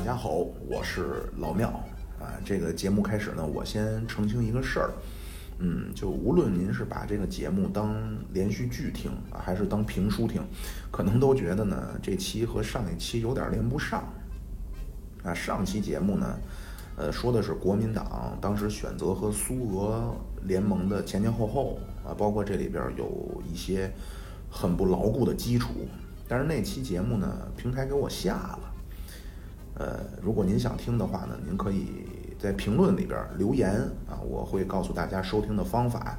[0.00, 0.30] 大家好，
[0.66, 1.68] 我是老庙
[2.18, 2.32] 啊。
[2.42, 4.90] 这个节目开始呢，我先澄清一个事儿，
[5.58, 7.94] 嗯，就无论您是把这个节目当
[8.32, 10.42] 连续剧听，还是当评书听，
[10.90, 14.02] 可能都觉得呢这期和上一期有点连不上
[15.22, 15.34] 啊。
[15.34, 16.38] 上期节目呢，
[16.96, 23.92] 呃，说的是国民党当时选择和苏俄联盟的前前后后啊，包括这里边有一些
[24.50, 25.68] 很不牢固的基础。
[26.26, 28.69] 但是那期节目呢，平台给我下了。
[29.80, 31.86] 呃，如果您想听的话呢，您可以
[32.38, 33.70] 在评论里边留言
[34.06, 36.18] 啊，我会告诉大家收听的方法。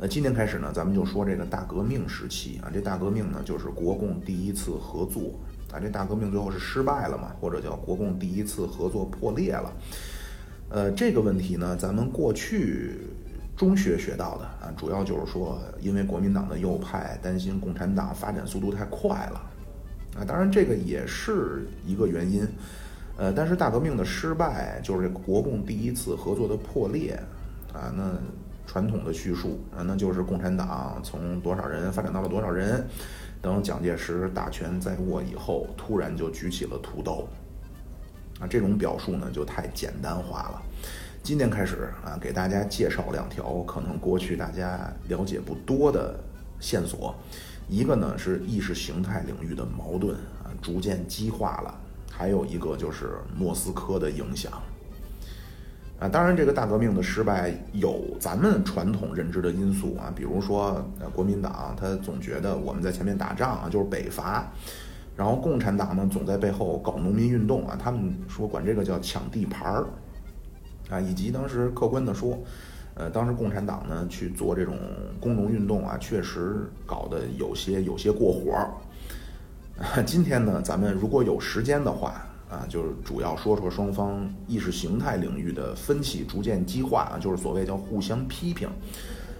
[0.00, 5.38] 呃，今天开始呢，咱们就说这个大革命时期啊，这大革命呢就是国共第一次合作
[5.72, 9.72] 啊，这大革命最后是失败了嘛，或者叫国共第一次合作破裂了。
[10.70, 12.98] 呃，这个问题呢，咱们过去。
[13.56, 19.42] 中学学到的啊，主要就是说，因为国民党的右派担心共产党发展速度太快了，
[20.18, 22.44] 啊，当然这个也是一个原因，
[23.16, 27.12] 呃，但是大革命的失败就是国共第一次合作的破裂，
[27.72, 28.12] 啊，那
[28.66, 32.84] 传统的叙述啊，那就是共产党从多少人发展到了多少人，
[33.40, 37.22] 等蒋介石大权在握以后，突然就举起了屠刀，
[38.40, 40.62] 啊，这种表述呢就太简单化了。
[41.22, 46.18] 今天开始啊，给大家介绍两条可能过去大家了解不多的
[46.58, 47.14] 线索。
[47.68, 51.74] 一个呢是意识形态领域的矛盾啊逐渐激化了，
[52.10, 54.52] 还有一个就是莫斯科的影响。
[56.00, 64.50] 啊，当然这个大革命的失败有咱们传统认知的因素啊，比如说呃国民党他总觉得我们在前面打仗啊就是北伐，
[65.16, 69.86] 然后共产党呢总在背后搞农民运动啊，他们说管这个叫抢地盘儿。
[70.88, 72.38] 啊，以及当时客观的说，
[72.98, 74.76] 呃，当时共产党呢去做这种
[75.20, 78.74] 工农运动啊，确实搞得有些有些过火儿。
[80.04, 88.68] 今天呢，咱们如果有时间的话啊，就是主要说说双方意识形态领域的分歧逐渐激化啊，就是所谓叫互相批评，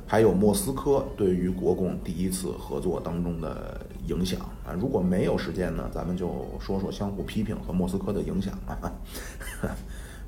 [0.06, 4.70] 还有莫斯科对于国共第一次合作当中的影响啊。
[4.78, 8.78] 如果没有时间呢，咱们就说说相互批评和莫斯科的影响啊。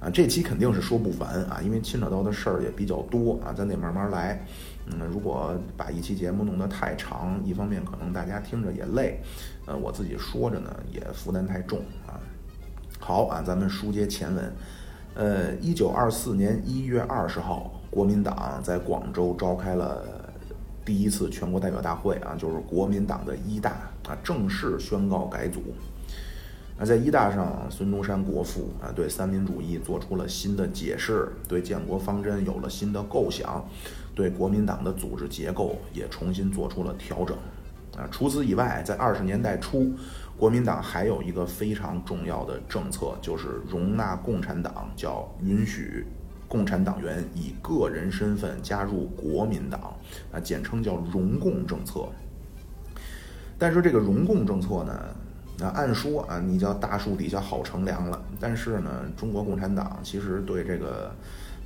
[0.01, 4.43] 啊，这期肯定是说不完啊，因为牵扯到的事儿也比较多啊，咱得慢慢来。
[4.87, 9.21] 嗯，如果把一期节目弄得太长，一方面可能大家听着也累，
[9.67, 12.19] 呃，我自己说着呢也负担太重啊。
[12.99, 14.53] 好啊，咱们书接前文。
[15.13, 20.03] 呃，一九二四年一月二十号，国民党在广州召开了
[20.83, 23.73] 第一次全国代表大会啊，就是国民党的一大
[24.09, 25.61] 啊，正式宣告改组。
[26.83, 33.63] 那在一大上，孙中山国父啊，对三民主义做出了新的解释，对建国方针有了新的构想，
[34.15, 37.37] 对国民党的组织结构也重新做出了调整。
[37.99, 39.93] 啊，除此以外，在二十年代初，
[40.39, 46.07] 国民党还有一个非常重要的政策，就是容纳共产党，叫允许
[46.49, 49.95] 共产党员以个人身份加入国民党，
[50.33, 52.09] 啊，简称叫容共政策。
[53.59, 54.99] 但是这个容共政策呢？
[55.61, 58.23] 那按说啊，你叫大树底下好乘凉了。
[58.41, 61.15] 但是呢，中国共产党其实对这个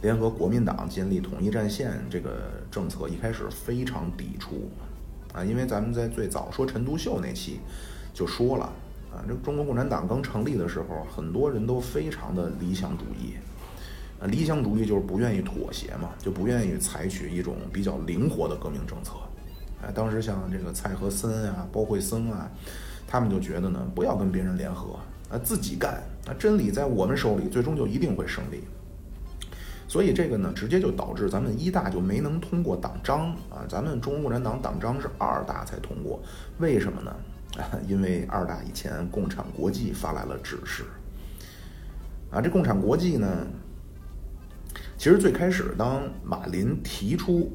[0.02, 4.68] 联合国民党建立统一战线这个政策一开始非常抵触
[5.32, 7.60] 啊，因为咱们在最早说陈独秀那期
[8.12, 8.64] 就说了
[9.12, 13.34] 啊，这中国共产党刚成立的时候，很多人都非常的理想主义
[14.20, 19.12] 啊，理想主义就是不愿意妥协嘛，就不愿意采取一种比较灵活的革命政策。
[19.80, 22.50] 哎，当时像这个蔡和森啊、包惠僧啊。
[23.06, 24.98] 他们就觉得呢，不要跟别人联合，
[25.30, 28.64] 啊，自己干，啊，真理在我们手里，最终就一定会胜利。
[29.86, 36.20] 所以这个呢，直接就导致咱们一大就没能通过党章啊，咱们中国共产党党章是二大才通过，
[36.58, 37.14] 为什么呢？
[37.58, 40.84] 啊， 因为二大以前共产国际发来了指示，
[42.32, 43.46] 啊，这共产国际呢，
[44.96, 47.52] 其实最开始当马林提出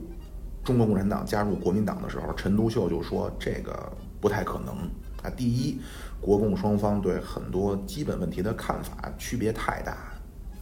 [0.64, 4.90] 中国共产党加入国民党的时候，陈独秀就说这个不太可能。
[5.24, 5.80] 啊，第一，
[6.21, 9.92] 国共双方对很多基本问题的看法区别太大。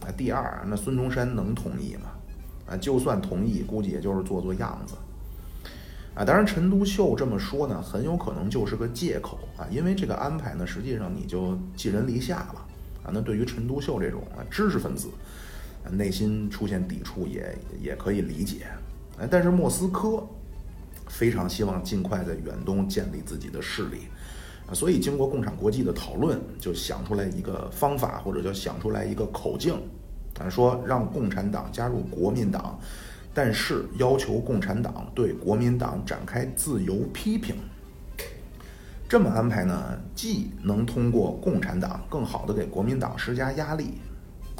[0.00, 2.10] 啊，第二，那孙中山能同意吗？
[2.68, 4.94] 啊，就算同意，估计也就是做做样子。
[6.14, 12.66] 啊，当然，陈独秀这么说呢，很有可能就是个借口啊，因为这个安排呢，实际上你就寄人篱下了。
[13.04, 15.08] 啊，那对于陈独秀这种啊知识分子，
[15.90, 18.66] 内心出现抵触也也可以理解。
[19.18, 20.26] 啊，但是莫斯科
[21.08, 24.08] 非常希望尽快在远东建立自己的势力。
[24.74, 29.74] 所以，经过共产国际的讨论，就想出来一个方法，或者叫想出来一个口径，
[30.38, 32.78] 啊，说让共产党加入国民党，
[33.32, 37.56] 但是要求共产党对国民党展开自由批评。
[39.08, 43.94] 这么安排呢，既能通过共产党更好的给国民党施加压力，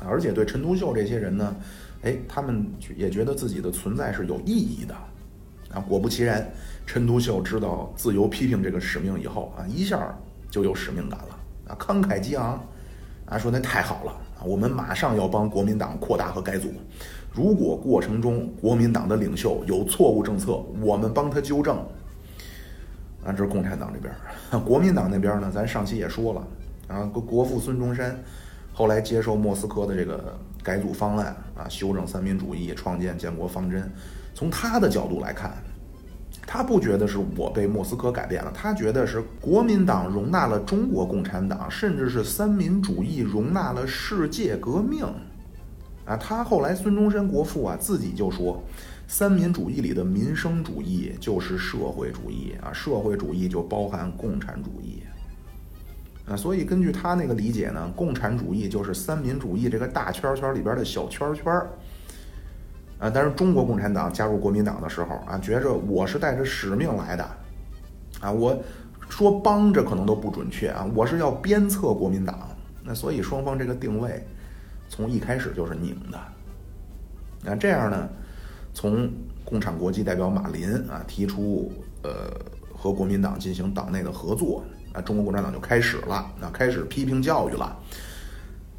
[0.06, 1.54] 而且对陈独秀这些人呢，
[2.00, 2.66] 哎，他们
[2.96, 4.94] 也觉得自己的存在是有意义的。
[5.70, 6.50] 啊，果不其然，
[6.88, 10.19] 陈独秀知道自由批评这个使命以后啊，一下
[10.50, 11.38] 就有使命感了
[11.69, 12.58] 啊，慷慨激昂
[13.26, 16.73] 啊，说那太好了啊，我们马上要帮国民党扩大和改组。
[17.31, 21.76] 如果过程中国民党的领袖有错误政策，我们帮他纠正。
[23.23, 24.11] 啊，这是共产党这边，
[24.64, 25.52] 国民党那边呢？
[25.55, 26.49] 咱上期也说了
[26.88, 28.19] 啊，国国父孙中山
[28.73, 33.93] 后来接受莫斯科的这个改组方案啊，修正三民主义，创建建国方针。
[34.35, 35.52] 从他的角度来看，
[36.50, 45.04] 他不觉得是我被莫斯科改变了，他觉得是国民党容纳了中国共产党，甚至是三民主义容纳了世界革命。
[46.06, 48.62] 啊，他后来孙中山国父啊自己就说，
[49.06, 55.02] 三民主义里的民生主义就是社会主义啊，社会主义就包含共产主义
[56.26, 61.68] 啊，所以根据他那个理解呢，共产主义就是三民主义这个大圈圈里边的小圈圈儿
[62.98, 63.10] 啊。
[63.10, 67.24] 但是中国共产党加入国民党的时候啊，觉着我是带着使命来的
[68.20, 68.56] 啊，我
[69.08, 72.48] 说帮着可能都不准确啊，我是要鞭策国民党，
[72.84, 74.26] 那所以双方这个定位。
[74.90, 76.18] 从一开始就是拧的，
[77.42, 78.08] 那这样呢？
[78.72, 79.10] 从
[79.44, 81.70] 共产国际代表马林啊提出
[82.02, 82.10] 呃
[82.74, 87.78] 和国民党进行党内的合作啊，中国共产党就开始了啊，开始批评教育了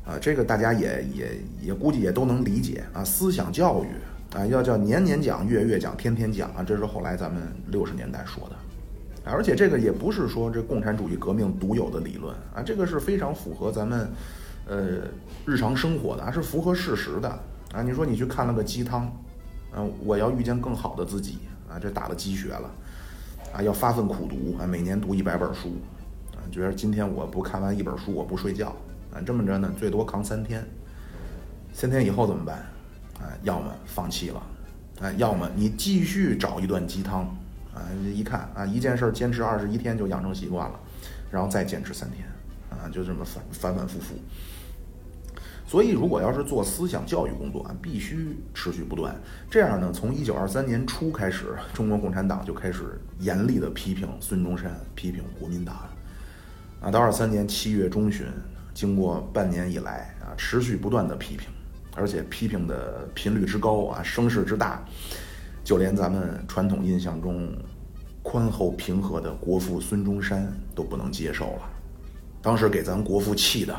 [0.03, 3.87] 啊，这个大家也也也估计也都能理解啊，思想教育
[4.35, 8.55] 啊要叫年年讲、月月讲、天天讲啊，这是后来咱们六十年代说的，
[9.23, 14.09] 而且这个也不是说这共产主义革命独有的理论啊，这个是非常符合咱们。
[14.67, 14.99] 呃，
[15.47, 17.27] 日常生活的啊是符合事实的
[17.73, 17.81] 啊。
[17.81, 19.11] 你说你去看了个鸡汤，
[19.75, 22.69] 嗯，我要遇见更好的自己啊，这打了鸡血了
[23.51, 25.69] 啊，要发奋苦读啊，每年读一百本书
[26.35, 28.67] 啊，觉得今天我不看完一本书我不睡觉
[29.11, 30.63] 啊，这么着呢，最多扛三天，
[31.73, 32.63] 三天以后怎么办
[33.19, 33.29] 啊？
[33.43, 34.41] 要么放弃了
[35.01, 37.21] 啊，要么你继续找一段鸡汤
[37.73, 37.83] 啊，
[38.13, 40.79] 一看啊，一件事坚持二十一天就养成习惯了，
[41.31, 42.27] 然后再坚持三天
[42.69, 44.15] 啊，就这么反反反复复。
[45.65, 49.15] 所以，如果要是做思想教育工作，必须持续不断。
[49.51, 55.75] 这样呢，从一九二三年初开始，中国共产党就开始严厉的批评孙中山，批评国民党。
[56.81, 58.25] 啊，到二三年七月中旬，
[58.73, 61.47] 经过半年以来啊，持续不断的批评，
[61.99, 64.81] 而且批评的频率之高啊，声势之大，
[65.63, 67.51] 就连咱们传统印象中
[68.23, 71.69] 宽厚平和的国父孙中山都不能接受了。
[72.41, 73.75] 当时给咱国父气的。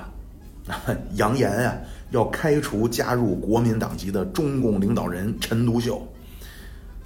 [1.15, 1.77] 扬言啊，
[2.11, 6.07] 要开除加入国民党籍的中共领导人陈独秀。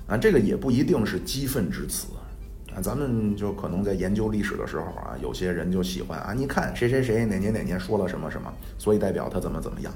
[0.06, 2.08] 啊，这个也不一定是激愤之词
[2.74, 2.82] 啊。
[2.82, 9.94] 咱们就可能在研究历史的时候啊，有些人就喜欢啊，你看谁谁谁哪年哪年说了什么什么，所以代表他怎么怎么样。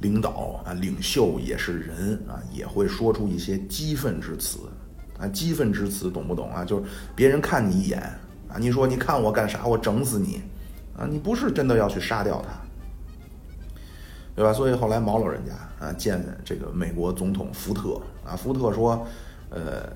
[0.00, 4.60] 领导啊，领袖也是人啊，也会说出一些激愤之词
[5.18, 5.26] 啊。
[5.28, 6.64] 激愤之词懂不懂啊？
[6.64, 6.84] 就是
[7.14, 8.00] 别人看你一眼
[8.48, 9.66] 啊，你说你看我干啥？
[9.66, 10.40] 我整死你。
[10.98, 12.58] 啊，你不是真的要去杀掉他，
[14.34, 14.50] 对吧？
[14.50, 19.06] 所以后来毛老人家啊见这个美国总统福特啊，福特说，
[19.50, 19.92] 呃，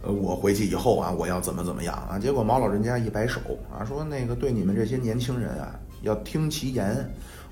[0.00, 2.18] 呃，我回去以后啊，我要怎么怎么样啊？
[2.18, 7.06] 结果毛老人家一摆手啊，说那个对你们这些年轻人啊，要听其言，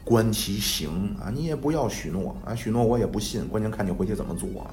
[0.06, 4.70] 观其行啊，你也不要许诺啊，许诺我也不信，关键看你回去怎么做啊。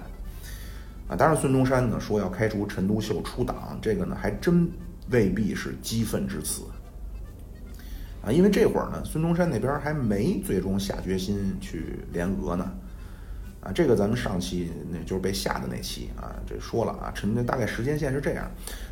[1.07, 4.69] 啊，当然孙中山呢说要开除陈独秀出党，这个呢还真
[5.09, 6.61] 未必是激愤之词。
[8.23, 12.71] 啊，因为这会儿呢，孙中山那边还没最终下决心去联俄呢。
[13.61, 18.45] 啊，这个咱们上期那就是被吓的那期啊，这说了啊，陈大概时间线是这样：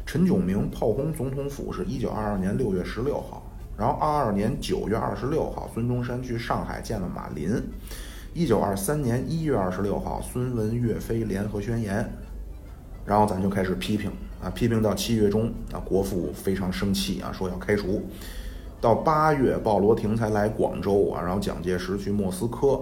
[0.07, 3.50] 陈炯明炮轰总统府是一九二二年六月十六号，
[3.81, 7.59] 然后二二年九月二十六号，孙中山去上海见了马林；
[8.31, 12.07] 一九二三年一月二十六号，孙文岳飞联合宣言，
[13.03, 18.03] 然后咱就开始批评啊，批评到七月中啊，国父非常生气啊，说要开除。
[18.79, 22.79] 到八月，鲍罗廷才来广州啊，然后蒋介石去莫斯科，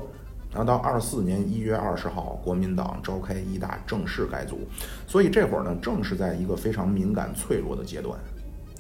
[0.51, 4.59] 然后到二四年一月二十号，国民党召开一大正式改组，
[5.07, 8.19] 所以这会儿呢，正是在一个非常敏感脆弱的阶段，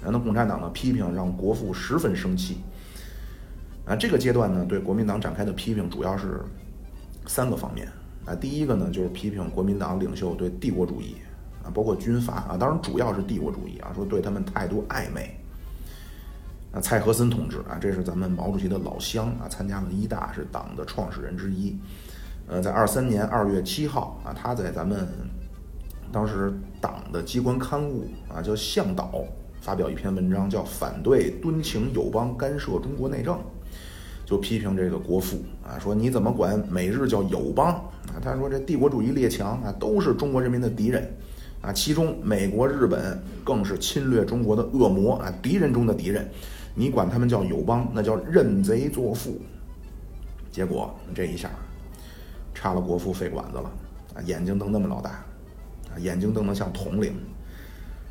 [0.03, 2.57] 那共产党的批评让国父十分生气，
[3.85, 6.41] 啊，这个阶段呢，对国民党展开的批评主要是
[7.27, 7.87] 三个方面
[8.25, 11.15] 啊，第一个呢，就是批评国民党领袖对帝国主义
[11.63, 15.35] 啊，包括军阀啊，当然主要是帝国主义啊，说对他们态度暧昧。
[16.71, 21.75] 啊，蔡和森同志啊，这是咱们毛主席的老乡啊，参加了一大，是党的创始人之一。
[22.47, 25.07] 呃，在二三年二月七号啊，他在咱们
[26.11, 29.05] 当时党的机关刊物啊，叫《向导》
[29.69, 33.35] 发表一篇文章，叫《反对敦请友邦干涉中国内政》，
[34.25, 37.67] 就批评这个国父啊，说你怎么管美日叫友邦
[38.07, 38.17] 啊？
[38.19, 41.07] 他说这帝国主义列强啊，都是中国人民的敌人
[41.61, 46.27] 啊，其中美国、日本更是侵略中国的恶魔啊，敌人中的敌人，
[46.73, 49.39] 你管他们叫友邦，那叫认贼作父。
[50.51, 51.51] 结果这一下，
[52.55, 53.71] 插了国父肺管子了
[54.15, 55.11] 啊，眼睛瞪那么老大
[55.91, 57.13] 啊，眼睛瞪得像铜铃。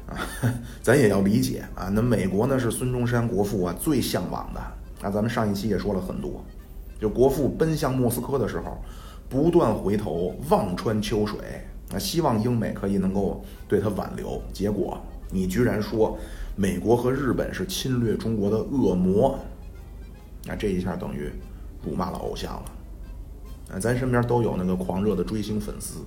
[0.08, 0.16] 啊，
[0.82, 1.88] 咱也要理解啊。
[1.92, 5.10] 那美国呢是孙中山国父啊最向往的啊。
[5.10, 6.42] 咱们上一期也说了很多，
[7.00, 8.78] 就国父奔向莫斯科的时候，
[9.28, 11.38] 不断回头望穿秋水
[11.92, 14.40] 啊，希望英美可以能够对他挽留。
[14.52, 14.98] 结果
[15.30, 16.18] 你居然说
[16.56, 19.38] 美国和日本是侵略中国的恶魔，
[20.46, 21.30] 那这一下等于
[21.84, 22.64] 辱骂了偶像了。
[23.74, 26.00] 啊，咱身边都有那个狂热的追星粉丝，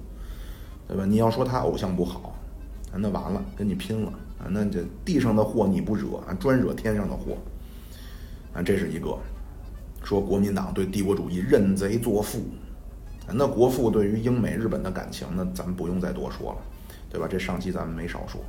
[0.87, 1.05] 对吧？
[1.05, 2.35] 你要说他偶像不好。
[2.93, 4.47] 那完了，跟你拼了啊！
[4.49, 7.37] 那这地上的祸你不惹，专惹天上的祸
[8.53, 8.61] 啊！
[8.61, 9.17] 这是一个
[10.03, 12.41] 说国民党对帝国主义认贼作父，
[13.31, 16.57] 那国父对于英美日本的感情，那咱们不用再多说了，
[17.09, 17.27] 对吧？
[17.29, 18.41] 这上期咱们没少说。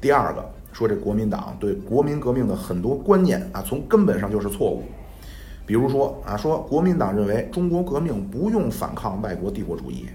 [0.00, 4.82] 第二个说这国民党对国民革命的很多观念啊，从根本上就是错误。
[5.66, 10.06] 比如说啊，说国民党认为中国革命不用反抗外国帝国主义。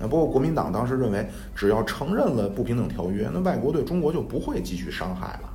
[0.00, 5.50] 那不过国民党当时认为，只要承认了不平等条约，那外国对中国就不会继续伤害了。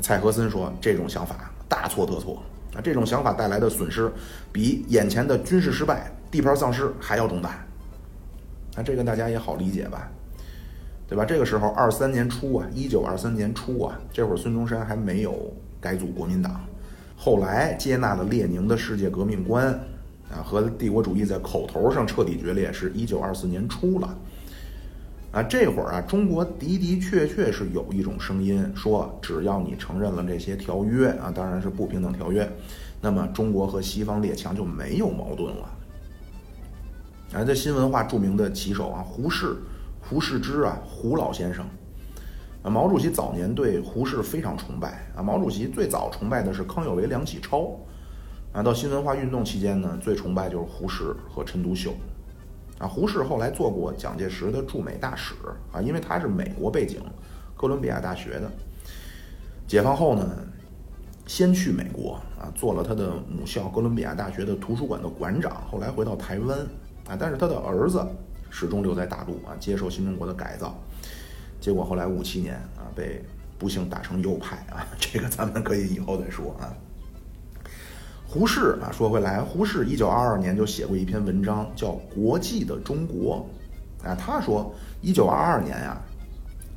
[0.00, 2.42] 蔡和森说，这种想法大错特错。
[2.74, 4.10] 啊，这种想法带来的损失，
[4.50, 7.64] 比眼前的军事失败、地盘丧失还要重大。
[8.74, 10.10] 那这个大家也好理解吧？
[11.06, 11.24] 对吧？
[11.24, 16.60] 这个时候，二三年初啊，一九二三年初啊，这会儿孙中山还没有改组国民党，
[17.14, 19.78] 后来接纳了列宁的世界革命观。
[20.34, 24.18] 啊，和帝国主义在口头上彻底决裂，是一九二四年初了。
[25.30, 32.48] 啊，这会儿啊，中国的的确确是有一种声音说，只要你承认了这些条约啊，当然是不平等条约，
[33.00, 35.70] 那么中国和西方列强就没有矛盾了。
[37.32, 39.56] 啊，这新文化著名的旗手啊，胡适、
[40.00, 41.66] 胡适之啊，胡老先生。
[42.62, 47.76] 啊，毛主席早年对胡适非常崇拜啊，毛主席最早崇拜的是康有为、梁启超。
[48.54, 51.92] 啊，到新文化运动期间呢，最崇拜就是胡适和陈独秀。
[52.78, 55.34] 啊，胡适后来做过蒋介石的驻美大使
[55.72, 57.00] 啊，因为他是美国背景，
[57.56, 58.50] 哥伦比亚大学的。
[59.66, 60.28] 解放后呢，
[61.26, 65.62] 先去美国啊，做了他的母校哥伦比亚大学的图书馆的馆长。
[65.68, 66.58] 后来回到台湾
[67.08, 68.04] 啊，但是他的儿子
[68.50, 70.76] 始终留在大陆啊，接受新中国的改造。
[71.60, 73.24] 结果后来五七年啊，被
[73.58, 76.74] 不幸打成右派啊， 这个咱们可以以后再说啊。
[78.26, 83.46] 胡适啊，说回来，胡适一九二二年就写过一篇文章，叫《国际的中国》。
[84.06, 85.98] 啊，他说一九二二年呀，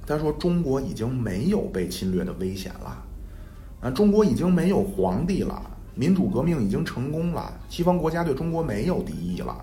[0.05, 3.03] 他说中国已经没有被侵略的危险了，
[3.81, 5.61] 啊，中国已经没有皇帝了，
[5.93, 9.57] 民主革命已经成功了，西方国家对中国没有敌意了。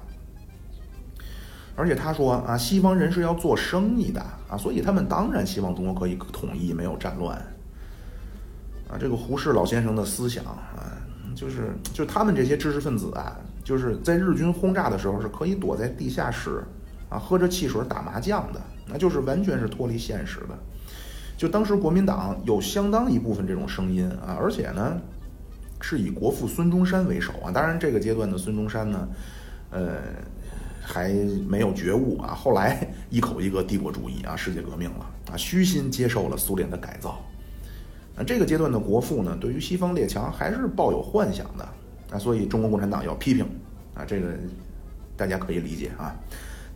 [1.77, 7.37] 而且他说啊，西方人是要做生意的啊，所以他们当然希望中国可以统一，没有战乱。
[8.89, 10.99] 啊，这个胡适老先生的思想啊。
[11.35, 16.63] 就是，就他们这些知识分子啊，就是在日军轰炸的时候是可以躲在地下室
[17.09, 20.59] 啊，喝着汽水打麻将的，那就是完全是脱离现实的。
[21.37, 24.97] 就当时国民党有相当一部分这种声音啊，而且呢，
[25.81, 27.51] 是以国父孙中山为首啊。
[27.51, 29.09] 当然，这个阶段的孙中山呢，
[29.71, 29.99] 呃，
[30.81, 31.13] 还
[31.49, 32.33] 没有觉悟啊。
[32.35, 37.21] 后来一口一个帝国主义啊，世界革命了啊，虚心接受了苏联的改造。
[38.17, 41.69] 那这个阶段的国父呢，对于西方列强还是抱有幻想的
[42.11, 43.45] 啊，所以中国共产党要批评
[43.95, 44.29] 啊，这个
[45.17, 46.15] 大家可以理解啊。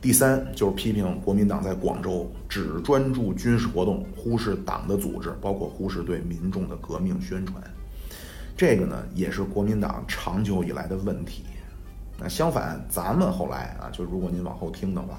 [0.00, 7.62] 第三就是批评国民党在广州只专注军事活动，忽视党的组织，包括忽视对民众的革命宣传，
[8.56, 11.44] 这个呢也是国民党长久以来的问题。
[12.20, 15.18] 那相反，咱们后来啊，就如果您往后听的话，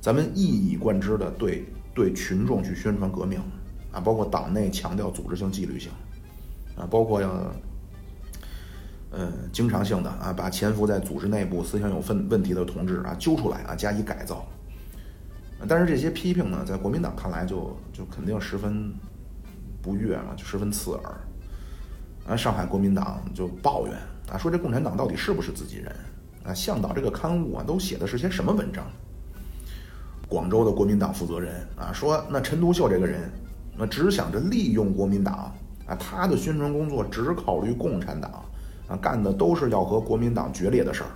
[0.00, 1.64] 咱们一以贯之的对
[1.94, 3.40] 对群众去宣传革命。
[3.92, 5.90] 啊，包括党内强调组织性、纪律性，
[6.76, 7.28] 啊，包括要，
[9.10, 14.46] 呃，经常性的啊，把潜伏在组织内部、思想有问问题的同志啊揪出来啊，加以改造。
[15.68, 18.94] 但是这些批评呢，在国民党看来就就肯定十分
[19.82, 21.20] 不悦了，就十分刺耳。
[22.28, 23.96] 啊，上海国民党就抱怨
[24.32, 25.92] 啊，说这共产党到底是不是自己人？
[26.44, 28.86] 啊，向导这个刊物啊，都写的是些什么文章？
[30.28, 33.28] 广州的国民党负责人啊，说那陈独秀这个人。
[33.80, 35.50] 那只想着利用国民党
[35.86, 38.30] 啊，他的宣传工作只考虑共产党
[38.86, 41.10] 啊，干的都是要和国民党决裂的事儿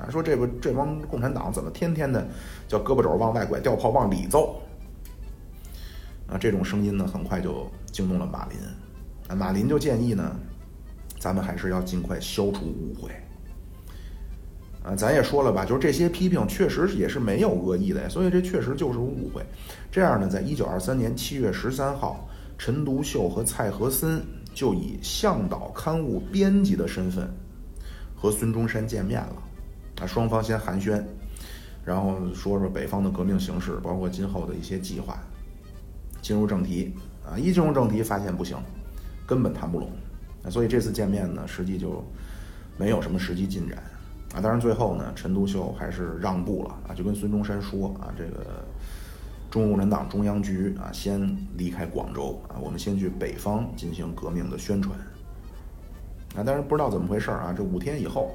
[0.00, 0.08] 啊。
[0.08, 2.24] 说这个这帮共产党怎么天天的
[2.68, 4.62] 叫胳膊肘往外拐，掉炮往里揍
[6.28, 8.56] 啊，这种声音呢，很快就惊动了马林。
[9.26, 10.36] 啊，马林就建议呢，
[11.18, 13.10] 咱们还是要尽快消除误会。
[14.82, 19.44] 啊，咱也说了吧，就是这些批评确实也是没有恶意的，所以这确实就是误会。
[19.90, 24.22] 这样呢，在一九二三年七月十三号，陈独秀和蔡和森
[24.54, 27.28] 就以向导刊物编辑的身份
[28.16, 29.42] 和孙中山见面了。
[30.00, 31.02] 啊，双方先寒暄，
[31.84, 35.18] 然后说说北方的革命形势，包括今后的一些计划。
[36.22, 36.92] 进入正题
[37.24, 38.56] 啊，一进入正题发现不行，
[39.26, 39.90] 根本谈不拢。
[40.42, 42.02] 那，所以这次见面呢，实际就
[42.78, 43.82] 没有什么实际进展。
[44.38, 48.64] 啊，当然最后呢，陈独秀还是让步了啊，就跟孙中山说啊，这个
[49.50, 54.96] 中国共产党中央局啊，先离开广州啊，我们先去北方进行革命的宣传。
[56.36, 58.30] 啊，但是不知道怎么回事啊，这五天以后，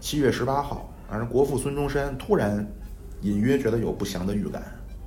[0.00, 2.66] 七月十八号，啊，国父孙中山突然
[3.20, 4.62] 隐约觉得有不祥的预感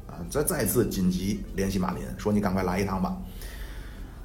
[0.06, 3.18] 啊，再再次紧急联系马林，说你赶快来一趟吧。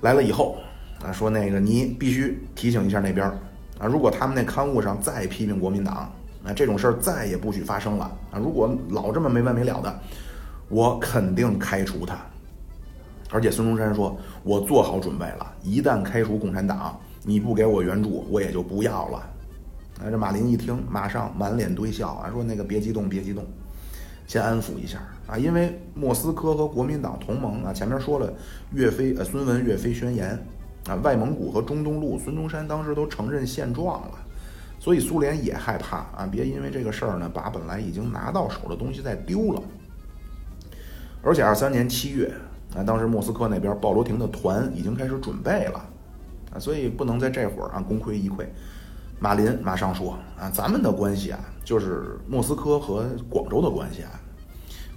[0.02, 0.58] 来了以后
[1.02, 3.38] 啊，说那个你必须提醒一下那边儿。
[3.80, 6.12] 啊，如果他们那刊物上再批评国民党，
[6.44, 8.38] 那这种事儿再也不许发生了啊！
[8.38, 9.98] 如果老这么没完没了的，
[10.68, 12.18] 我肯定开除他。
[13.30, 19.18] 而且孙中山说：“我做好准备了，一旦开除共产党，你不给我援助，我也就不要了。”
[20.04, 23.46] 啊，这马林一听，马上满脸堆笑啊，说：“那个别激动，别激动，
[24.26, 28.30] 先安抚一下啊，因为莫斯科和国民党同盟啊，前面说了
[28.72, 30.38] 岳飞呃孙文岳飞宣言。”
[30.90, 34.18] 啊，外蒙古和中东路，孙中山当时都承认现状了，
[34.80, 39.62] 所以苏联也害怕啊，别因为这个事儿呢，把本来已经拿到手的东西再丢了。
[41.22, 42.34] 而且二三年七月
[42.74, 45.78] 啊，当时莫斯科那边鲍罗廷的团已经开始准备了
[46.52, 48.44] 啊，所以不能在这会儿啊功亏一篑。
[49.20, 54.10] 马林马上说啊，咱们的关系啊，就是莫斯科和广州的关系啊，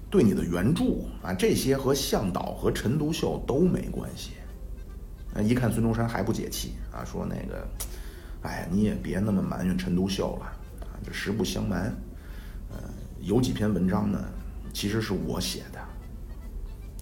[0.10, 4.32] 对你的援助啊，这些和向导和陈独秀都没关系。
[5.36, 5.42] 啊！
[5.42, 7.68] 一看孙中山还不解气啊，说那个，
[8.44, 10.46] 哎，你也别那么埋怨陈独秀了
[10.86, 10.94] 啊！
[11.03, 11.94] 这实不相瞒，
[12.72, 12.77] 呃，
[13.22, 14.24] 有几篇文章呢，
[14.74, 15.79] 其实是我写的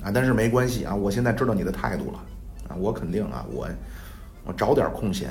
[0.05, 2.19] 啊，但是没关系啊，我现在知道你的态度了
[2.69, 3.69] 啊，我肯定啊，我
[4.45, 5.29] 我找点空闲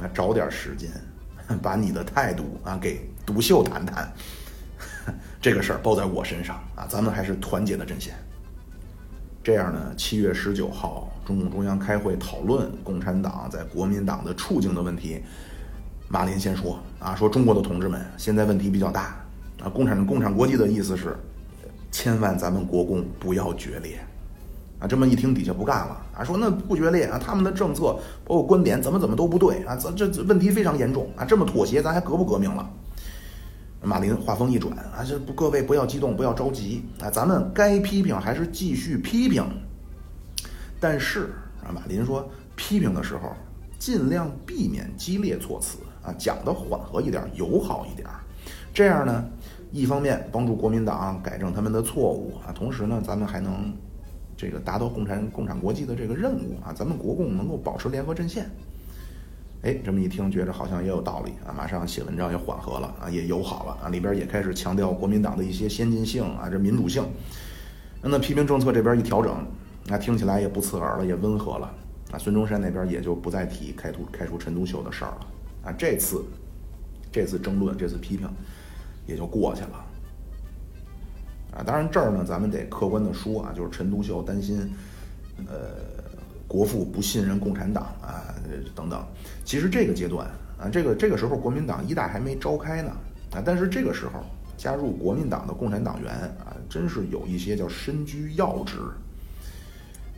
[0.00, 0.90] 啊，找点时间，
[1.60, 4.12] 把你的态度啊给独秀谈谈，
[5.42, 8.14] 这个事儿包在我身上啊，咱们还是团结的阵线。
[9.48, 15.22] 这样呢，七月十九号，中共中央开会讨论共产党在国民党的处境的问题。
[16.06, 19.16] 马林先说啊，说中国的同志们，现在问题比较大
[19.62, 19.68] 啊。
[19.70, 21.16] 共产共产国际的意思是，
[21.90, 23.98] 千万咱们国共不要决裂
[24.80, 24.86] 啊。
[24.86, 31.24] 这么一听，底下不干了啊，说那不决裂啊，他们的政策包括观点怎么怎么都不对啊，这这问题非常严重啊。
[31.24, 32.70] 这么妥协，咱还革不革命了？
[33.82, 39.44] 马林话锋一转啊，这不，各位不要激动，不要着急啊，咱们该批评还是继续批评。
[40.80, 43.32] 但是啊，马林说，批评的时候
[43.78, 48.08] 尽量避免激烈措辞啊，讲的缓和一点，友好一点。
[48.74, 49.24] 这样呢，
[49.70, 53.72] 一方面帮助国民党改正他们的错误啊，同时呢，咱们还能
[54.36, 58.50] 这个达到共产共产国际的这个任务啊，咱们国共能够保持联合阵线。
[59.62, 61.50] 哎，这么一听，觉着好像也有道理啊！
[61.52, 67.04] 马上写文章也缓和了啊，也友好了啊，里边也开始强调国民党的一些先进性啊，这民主性。
[68.00, 69.44] 那批评政策这边一调整，
[69.86, 71.74] 那听起来也不刺耳了，也温和了
[72.12, 72.18] 啊。
[72.18, 75.26] 孙中山那边也就不再提开除开除陈独秀的事儿了
[75.64, 75.72] 啊。
[75.72, 76.24] 这次
[77.10, 78.30] 这次争论，这次批评
[79.06, 79.84] 也就过去了
[81.56, 81.64] 啊。
[81.66, 84.72] 当然这儿呢，咱们得客观的说啊，就是陈独秀担心，
[85.48, 86.06] 呃。
[86.48, 88.34] 国父不信任共产党啊，
[88.74, 89.04] 等等。
[89.44, 90.26] 其实这个阶段
[90.58, 92.90] 啊，这个这个时候国民党一大还没召开呢
[93.32, 94.24] 啊，但是这个时候
[94.56, 98.78] 加入国民党的共产党员啊，真是有一些叫身居要职。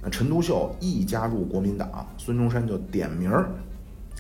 [0.00, 3.50] 那陈独秀一加入国民党，孙中山就点名儿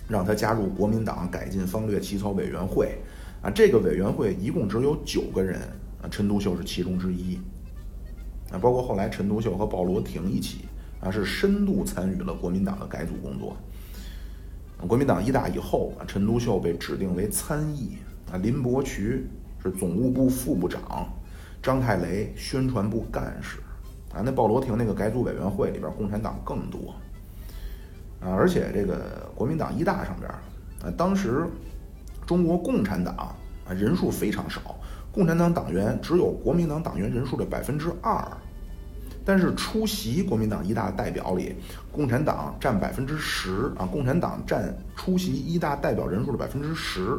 [0.08, 2.98] 让他加入国民党改进方略起草委员会
[3.40, 3.48] 啊。
[3.48, 5.60] 这个委员会一共只有九个人
[6.02, 7.38] 啊，陈独秀是其中之一
[8.50, 10.66] 啊，包括后来陈独秀和鲍罗廷一起。
[11.00, 13.56] 啊，是深度参与了国民党的改组工作。
[14.86, 17.98] 国民党一大以后，陈独秀被指定为参议，
[18.30, 19.26] 啊，林伯渠
[19.62, 21.06] 是总务部副部长，
[21.62, 23.58] 张太雷宣传部干事，
[24.14, 26.94] 啊，那鲍罗廷那个改组委员会里边共产党更多，
[28.20, 30.30] 啊，而且这个国民党一大上边，
[30.82, 31.46] 啊，当时
[32.26, 34.76] 中国共产党啊人数非常少，
[35.12, 38.26] 共产党党员只有国民党党员人数的百分之二。
[39.30, 41.54] 但是出席国民党一大代表里，
[41.92, 47.16] 共产党占百分之十啊，共产党占出席一大代表人数的百分之十。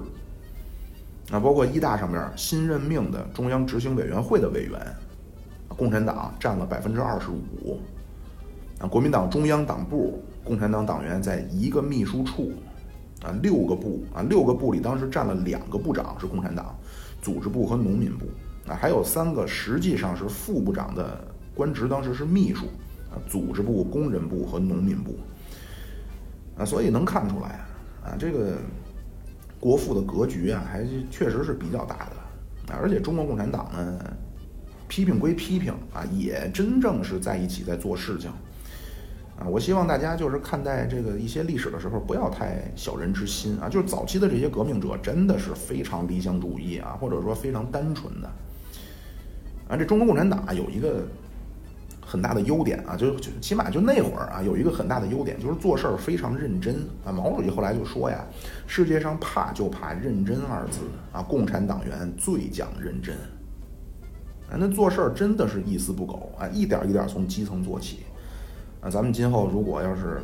[1.31, 4.77] 啊，包括一大上面新任命的中央执行委员会的委员，
[5.69, 7.79] 共产党占了百分之二十五。
[8.79, 12.51] 啊，国民党中央党部共产党党员在一个秘书处，
[13.23, 16.77] 啊，六个部啊，六个部里当时占了两个部长是共产党，
[17.21, 18.25] 组织部和农民部。
[18.67, 22.65] 啊，还有三个实际上是副部长的官职，当时是秘书
[23.11, 25.17] 啊，组织部、工人部和农民部
[26.57, 27.59] 啊，所以能看出来
[28.03, 28.57] 啊，这个
[29.59, 33.99] 国父的格局啊，还是确实是比较大的啊，而且中国共产党呢，
[34.87, 38.31] 批评归批评啊，也真正是在一起在做事情。
[39.37, 43.67] 啊，我希望大家就是看待这个一些历史的时候，不要太小人之心啊。
[43.67, 48.27] 就是早期的这些革命者，真的是非常理想主义啊，或者说非常单纯的。
[49.67, 51.07] 啊，这中国共产党有一个
[52.11, 57.09] 很大的优点啊，就就起码就那会儿啊，有一个很大的优点，就是做事儿非常认真啊。
[57.09, 58.25] 毛主席后来就说呀，
[58.67, 60.81] 世界上怕就怕认真二字
[61.13, 63.15] 啊，共产党员最讲认真。
[64.49, 67.99] 啊，那做事儿真的是一丝不苟啊，一点一点从基层做起。
[68.81, 70.21] 啊，咱们今后如果要是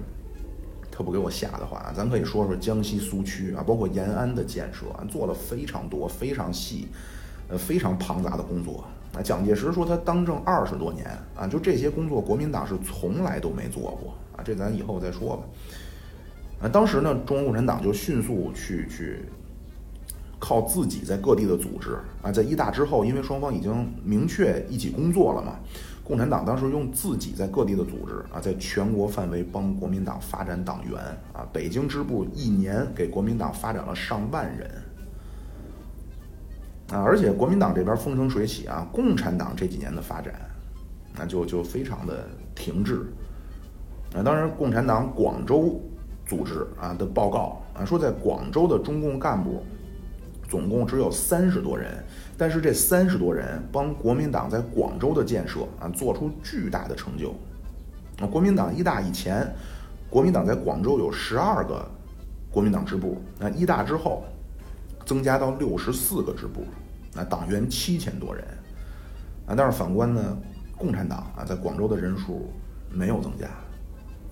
[0.92, 6.90] 他不给我下的话，咱可以说说江西苏区啊，包括延安的建设，啊做了非常多、非常细、
[7.48, 8.84] 呃非常庞杂的工作。
[9.18, 14.44] 啊，蒋介石说他当政二十多年啊，就这些工作，国民党是从来都没做过啊。
[14.46, 15.44] 这咱以后再说吧。
[16.62, 19.26] 啊，当时呢，中国共产党就迅速去去
[20.40, 25.56] 靠自己在各地的组织啊，在一大之后，因为双方已经明确一起工作了嘛。
[26.04, 31.00] 共产党当时用自己在各地的组织啊，在全国范围帮国民党发展党员
[31.34, 34.70] 啊，北京支部一年给国民党发展了上万人
[36.90, 40.34] 啊，而且国民党这边风生水起啊，共产党这几年的发展
[41.18, 43.06] 那就就非常的停滞
[44.16, 44.24] 啊。
[44.24, 45.82] 当然，共产党广州
[46.26, 49.64] 组织啊的报告啊说，在广州的中共干部
[50.48, 52.04] 总共只有三十多人。
[52.38, 57.32] 但是这三十多人帮国民党在广州的建设啊，做出巨大的成就。
[58.20, 59.52] 啊，国民党一大以前，
[60.10, 61.84] 国民党在广州有十二个
[62.52, 64.24] 国民党支部，那一大之后，
[65.08, 66.66] 增加到六十四个支部，
[67.18, 68.46] 啊党员七千多人。
[69.48, 70.38] 啊，但是反观呢，
[70.78, 72.52] 共产党啊，在广州的人数
[72.92, 73.48] 没有增加。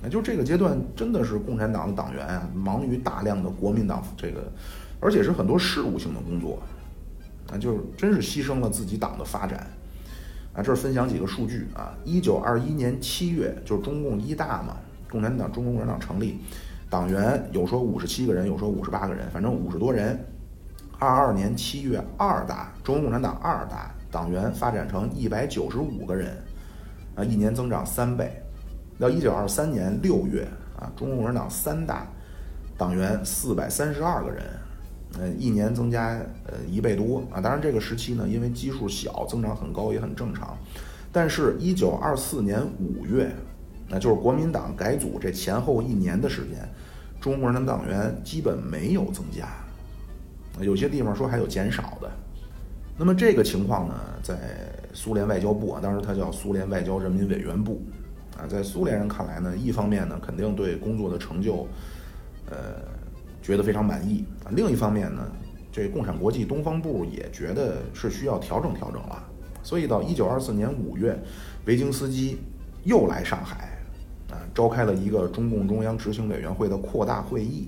[0.04, 4.52] 那就这个阶段，真的是共产党的党员啊，忙于大量的国民党这个，
[5.00, 6.62] 而且是很多事务性的工作。
[7.50, 9.66] 啊，就是真是牺牲了自己党的发展，
[10.54, 14.76] 啊，这儿分享几个数据啊，一九二一年七月，就是中共一大嘛，
[15.10, 16.40] 共产党中国共产党成立，
[16.90, 20.20] 党员有说五十七个人，有说五十八个人，反正五十多人。
[21.00, 26.38] 二二年七月二大，中国共产党二大，党员发展成一百九十五个人，
[27.16, 28.32] 啊，一年增长三倍。
[28.98, 30.48] 到一九二三年六月，
[30.80, 32.08] 啊，中国共产党三大，
[32.78, 34.44] 党员四百三十二个人。
[35.18, 37.40] 呃，一年增加呃一倍多啊！
[37.40, 40.58] 当然，这个时期呢，因为基数小，增长很高也很正常。
[41.10, 43.34] 但是，一九二四年五月，
[43.88, 46.68] 那就是国民党改组这前后一年的时间，
[47.22, 49.48] 中国人的党员基本没有增加，
[50.62, 52.12] 有些地方说还有减少的。
[52.98, 54.38] 那么这个情况呢，在
[54.94, 57.82] 苏联外交部啊，当时它叫苏联外交人民委员部
[58.38, 61.68] 啊，在苏联人看来呢，一方面呢，肯定对工作的成就，
[62.50, 62.96] 呃。
[63.46, 64.50] 觉得非常满意啊！
[64.56, 65.22] 另一方面呢，
[65.72, 69.24] 这共产国际东方部也觉得是需要调整调整了。
[69.62, 71.16] 所以到一九二四年五月，
[71.68, 72.40] 维京斯基
[72.86, 73.78] 又来上海
[74.32, 77.68] 啊，召开了一个中共中央执行委员会的扩大会议，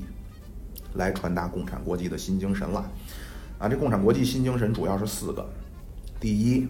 [0.97, 2.91] 来传达共产国际的新精神了。
[3.60, 5.43] 啊，这共产国际新精神主要是四个：
[6.19, 6.67] 第一，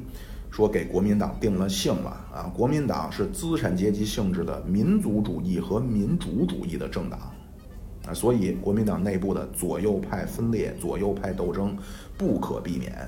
[0.51, 7.19] 说给国民党定了性了啊，国民党是资产阶级性质的民族主义和民主主义的政党。
[8.07, 11.75] 啊，所以国民党内部的左右派分裂、左右派斗争
[12.17, 13.05] 不可避免。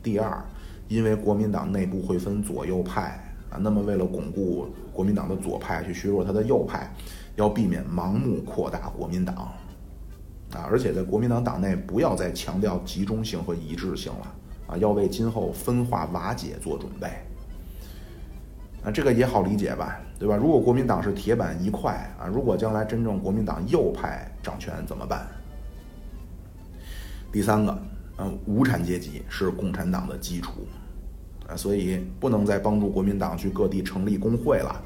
[0.00, 0.40] 第二，
[0.86, 3.18] 因为国民党内部会分左右派
[3.50, 6.88] 啊，那么为了巩固国民党的左派，去削弱他的右派，
[7.34, 9.52] 要避免盲目扩大国民党
[10.52, 14.34] 啊，而且在国民党党内不要再强调集中性和一致性了
[14.68, 17.08] 啊，要为今后分化瓦解做准备。
[18.82, 20.36] 啊，这个也好理解吧，对吧？
[20.36, 25.26] 如果国民党是铁板一块啊，如果将来真正国民党右派掌权怎么办？
[27.32, 27.78] 第三个，
[28.18, 30.66] 嗯，无产阶级是共产党的基础
[31.48, 34.80] 啊，所以不能再帮助国民党去各地成立工会了，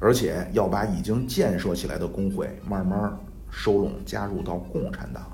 [0.00, 3.16] 而且要把已经建设起来的工会慢慢
[3.50, 5.26] 收拢加入到共产党。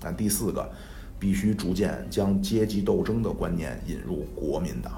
[0.00, 0.70] 但，第四个，
[1.18, 4.92] 必须逐渐将阶级斗争的观念引入国民党。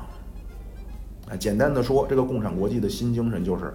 [1.28, 3.72] 啊，简单的说，这个共产国际的新精神就是，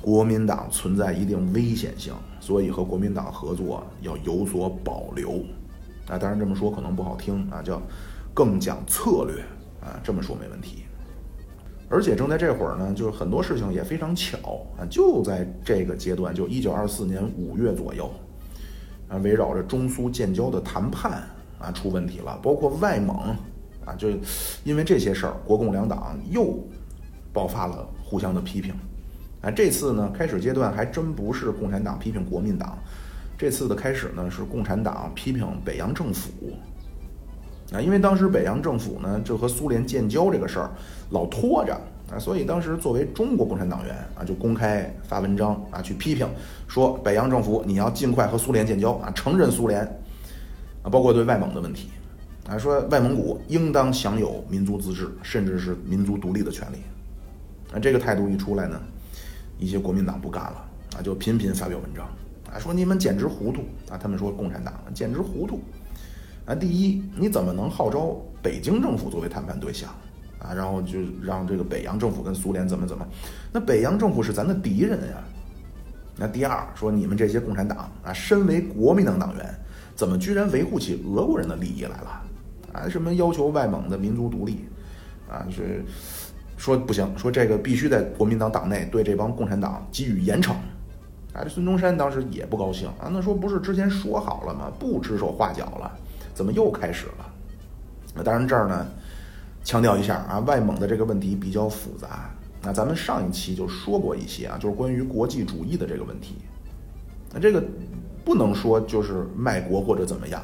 [0.00, 5.44] 国民党存在一定危险性，所以和国民党合作要有所保留。
[6.08, 7.80] 啊，当然这么说可能不好听啊，叫
[8.34, 9.40] 更讲策略
[9.80, 10.84] 啊，这么说没问题。
[11.88, 18.10] 而且正在这会儿呢，就是很多事情也非常巧啊，就在这个阶段，就一九二四年五月左右，
[19.08, 21.22] 啊，围绕着中苏建交的谈判
[21.58, 23.16] 啊出问题了，包括外蒙
[23.84, 24.08] 啊，就
[24.64, 26.58] 因为这些事儿，国共两党又
[27.32, 28.74] 爆发了互相的批评。
[29.42, 32.78] 啊，这次呢，开始阶段还真不是共产党批评国民党，
[33.36, 36.30] 这次的开始呢是共产党批评北洋政府。
[37.72, 40.70] 啊，因为当时北洋政府呢就和苏联建交这个事儿
[41.10, 41.78] 老拖着
[42.10, 46.28] 啊，所以当时作为中国共产党员啊，就公开发文章啊去批评，
[46.68, 49.82] 说北洋政府你要尽快和苏联建交啊，承认苏联
[50.82, 51.88] 啊，包括对外蒙的问题
[52.48, 56.76] 啊，说外蒙古应当享有民族自治，甚至是民族独立的权利。
[57.72, 58.80] 啊，这个态度一出来呢。
[59.56, 62.04] 一些国民党不干了啊，就频频发表文章
[62.52, 63.96] 啊，说你们简直糊涂啊！
[63.96, 65.60] 他们说共产党简直糊涂
[66.44, 66.56] 啊！
[66.56, 69.88] 第一，你怎么能号召北京政府作为谈判对象
[70.44, 70.52] 啊？
[70.54, 73.06] 然后就让这个北洋政府跟苏联怎么怎么？
[73.50, 75.16] 那北洋政府是咱的敌人呀！
[76.16, 79.54] 那第二，说你们这些共产党啊，身为国民党党员，
[79.96, 82.22] 怎么居然维护起俄国人的利益来了？
[82.74, 84.66] 啊，什么要求外蒙的民族独立
[85.28, 85.46] 啊？
[85.50, 85.82] 是。
[86.56, 90.52] 说不行，说这个必须在国民党党内对这帮共产党给予严惩。
[91.32, 94.70] 啊，这孙中山当时也不高兴啊，那说不是之前说好了吗？
[94.78, 95.92] 不指手画脚了，
[96.32, 97.26] 怎么又开始了？
[98.14, 98.86] 那当然这儿呢，
[99.64, 102.30] 强调一下啊，外蒙的这个问题比较复杂。
[102.62, 106.36] 那咱们上一期就说过一些啊，就是关于国际主义的这个问题。
[107.32, 107.62] 那这个
[108.24, 110.42] 不能说就是卖国或者怎么样，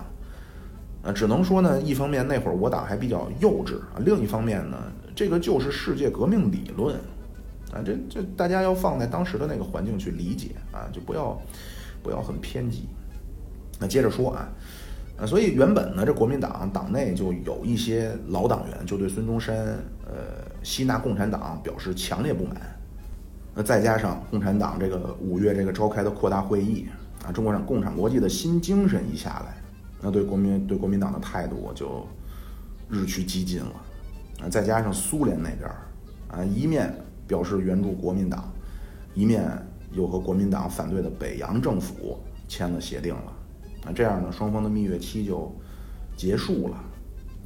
[1.03, 4.77] 啊，只能说呢，一方面那会儿我党还比较幼稚啊，另一方面呢。
[5.15, 6.97] 这个就是世界革命理论，
[7.73, 11.39] 啊，这这大家要放在当时的那个环境去理解啊，就不要
[12.03, 12.89] 不要很偏激。
[13.79, 14.49] 那接着说啊，
[15.21, 19.55] 啊，所以原本呢，这国民党党内就有一些老党员就对孙中山
[20.07, 22.57] 呃吸纳共产党表示强烈不满。
[23.55, 26.87] 那再加上共产党这个五月这个召开的扩大会议
[27.27, 29.57] 啊，中国共产国际的新精神一下来，
[30.01, 32.07] 那对国民对国民党的态度就
[32.89, 33.73] 日趋激进了。
[34.43, 35.69] 啊，再加上苏联那边，
[36.29, 36.95] 啊，一面
[37.27, 38.51] 表示援助国民党，
[39.13, 39.51] 一面
[39.93, 43.33] 又和国民党反对的北洋政府签了协定了，
[43.85, 45.55] 那，这样呢，双方的蜜月期就
[46.17, 46.77] 结束了，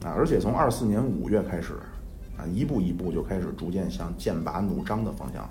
[0.08, 1.74] 啊，而且从二四年五月开始，
[2.36, 5.48] 啊，一步一步就开始逐渐向剑拔弩张的方向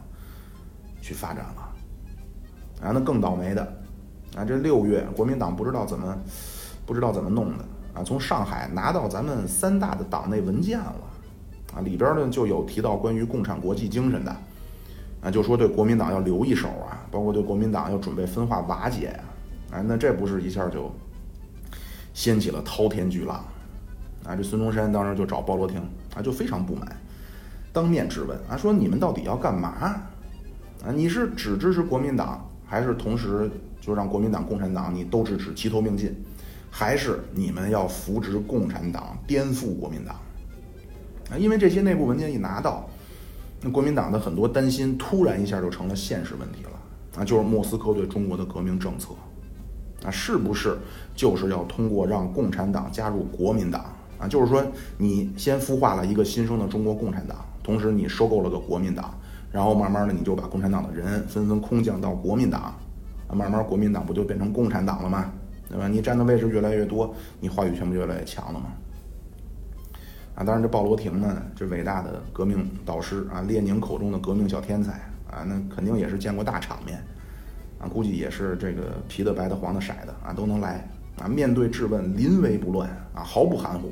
[1.02, 3.62] 去发展了，啊，那更倒霉的，
[4.36, 6.18] 啊，这六月国民党不知道怎么
[6.86, 10.96] 不知道怎么弄的，啊，从上海拿到咱们三大的党内文件了。
[11.76, 14.36] 啊，里边呢就有提到关于共产国际精神的，
[15.24, 19.24] 啊，就说对国民党要留一手啊，包括对国民党要准备分化瓦解呀，
[19.74, 20.92] 啊，那这不是一下就
[22.14, 23.44] 掀起了滔天巨浪，
[24.24, 25.82] 啊，这孙中山当时就找鲍罗廷
[26.16, 26.96] 啊，就非常不满，
[27.72, 29.70] 当面质问啊，说你们到底要干嘛？
[30.86, 33.50] 啊，你是只支持国民党，还是同时
[33.82, 36.16] 就让国民党、共产党你都支持，齐头并进，
[36.70, 40.16] 还是你们要扶植共产党，颠覆国民党？
[41.32, 42.88] 啊，因为这些内部文件一拿到，
[43.60, 46.70] 那国民党的很多担心突然一下就成了现实问题了。
[47.16, 49.10] 啊，就是莫斯科对中国的革命政策，
[50.06, 50.78] 啊，是不是
[51.16, 53.86] 就是要通过让共产党加入国民党？
[54.20, 54.64] 啊，就是说
[54.98, 59.14] 你先孵化了一个新生的中国共产党，同时你收购了个国民党，
[59.52, 62.76] 然后慢慢的你就把共产党的人纷纷空降到国民党，
[63.28, 65.32] 啊，慢慢国民党不就变成共产党了吗？
[65.70, 65.88] 对吧？
[65.88, 68.68] 你占的位置越来越多，你话语权不越来越强了吗？
[70.36, 74.92] 啊，当然这鲍罗廷呢，这伟大的革命导师啊，列宁口中的革命小天才
[75.32, 77.04] 啊，那肯定也是见过大场面，
[77.88, 80.88] 估计也是这个皮的、白的、黄的、色的啊，都能来
[81.22, 81.28] 啊。
[81.28, 83.92] 面对质问，临危不乱啊，毫不含糊。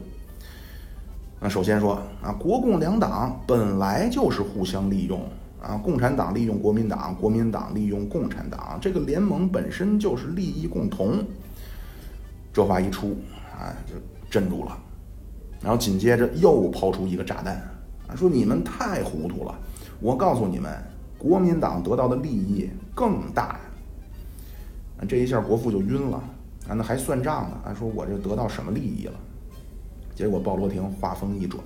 [1.40, 5.22] 那首先说啊，国共两党本来就是互相利用
[5.62, 11.24] 啊，共产党利用国民党，国民党利用共产党，这个联盟本身就是利益共同。
[12.54, 13.18] 这话一出
[13.58, 13.96] 啊，就
[14.30, 14.78] 镇住了。
[15.62, 17.56] 然后紧接着又抛出一个炸弹，
[18.08, 19.56] 啊，说你们太糊涂了，
[20.00, 20.72] 我告诉你们，
[21.18, 23.60] 国民党得到的利益更大。
[25.08, 26.18] 这一下国父就晕了，
[26.68, 29.14] 啊，那还算账呢，啊，说我这得到什么利益了？
[30.16, 31.64] 结果鲍罗廷话锋一转，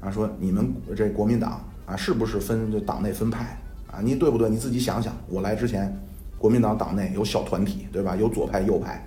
[0.00, 3.58] 啊，说你们这国民党啊，是不是分就党内分派
[3.90, 4.00] 啊？
[4.02, 4.50] 你对不对？
[4.50, 5.96] 你自己想想，我来之前，
[6.38, 8.14] 国民党党内有小团体，对吧？
[8.16, 9.06] 有左派右派，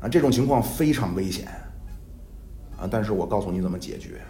[0.00, 1.48] 啊，这种情况非常危险。
[2.76, 2.88] 啊！
[2.90, 4.20] 但是我告诉你怎么解决，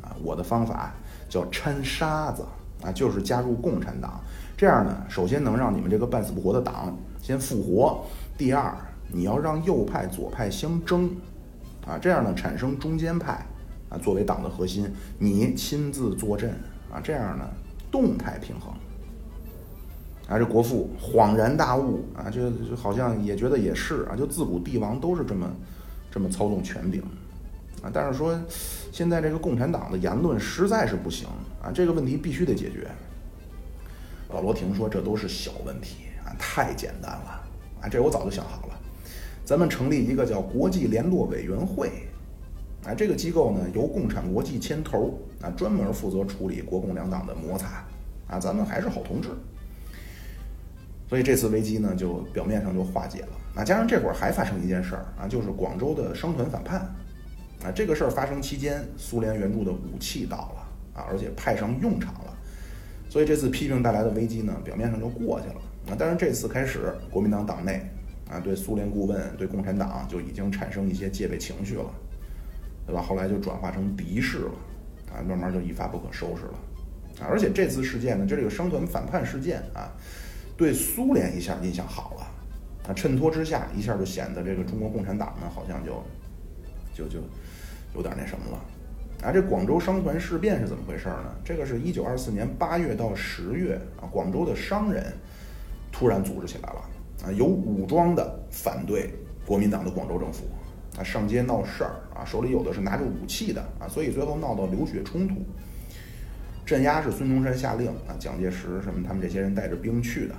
[0.00, 0.94] 啊，我的方法
[1.28, 2.44] 叫掺沙子，
[2.80, 4.20] 啊，就是加入共产党，
[4.56, 8.04] 这样呢，首先能让你们这个半死不活的党先复活，
[8.38, 8.74] 第二，
[9.12, 11.10] 你要让右派左派相争，
[11.86, 13.44] 啊，这样呢，产生中间派，
[13.90, 16.50] 啊，作为党的核心，你亲自坐镇，
[16.90, 17.44] 啊，这样呢
[17.90, 18.72] 动态平衡。
[20.26, 25.48] 啊，这国父恍然大悟啊，就就好像也觉得也是啊，就自古帝王都是这么
[26.10, 27.00] 这么操纵权柄
[27.82, 27.90] 啊。
[27.92, 28.36] 但是说
[28.90, 31.28] 现在这个共产党的言论实在是不行
[31.62, 32.90] 啊，这个问题必须得解决。
[34.28, 37.40] 保罗廷说这都是小问题啊，太简单了
[37.80, 38.74] 啊，这我早就想好了，
[39.44, 41.90] 咱们成立一个叫国际联络委员会
[42.84, 47.84] 啊，这个机构呢由共产国际牵头啊，专门负责处理国共两党的摩擦
[48.26, 49.28] 啊，咱们还是好同志。
[51.08, 53.28] 所以这次危机呢，就表面上就化解了。
[53.54, 56.80] 那加上这会儿还发生一件事儿啊，就是广州的商团反叛
[57.62, 57.70] 啊。
[57.72, 62.12] 这个事儿发生期间，苏联援助的武器到了啊，而且派上用场。
[63.16, 65.54] 所以这次批评带来的危机呢，表面上就过去了。
[65.88, 67.80] 啊，但是这次开始，国民党党内
[68.30, 71.90] 啊，对苏联顾问、对共产党就已经产生一些戒备情绪了，
[72.86, 73.00] 对吧？
[73.00, 74.50] 后来就转化成敌视了，
[75.14, 76.58] 啊，慢慢就一发不可收拾了。
[77.26, 79.88] 而且这次事件呢，就这个商团反叛事件啊。
[80.54, 86.04] 对苏联一下印象好了，啊，衬托之下一下就显得这个中国共产党呢好像就，
[86.92, 87.20] 就就
[87.94, 88.60] 有点那什么了，
[89.22, 91.34] 啊，这广州商团事变是怎么回事呢？
[91.44, 95.12] 这个是一九二四年八月到十月啊，广州的商人
[95.90, 96.80] 突然组织起来了，
[97.24, 99.10] 啊，有武装的反对
[99.46, 100.44] 国民党的广州政府，
[100.98, 105.36] 啊，上街闹事儿，啊，手里有的是拿着武器的，啊，所以最后闹到流血冲突。
[106.66, 110.34] 镇压是孙中山下令啊，蒋介石什么他们这些人带着兵去的，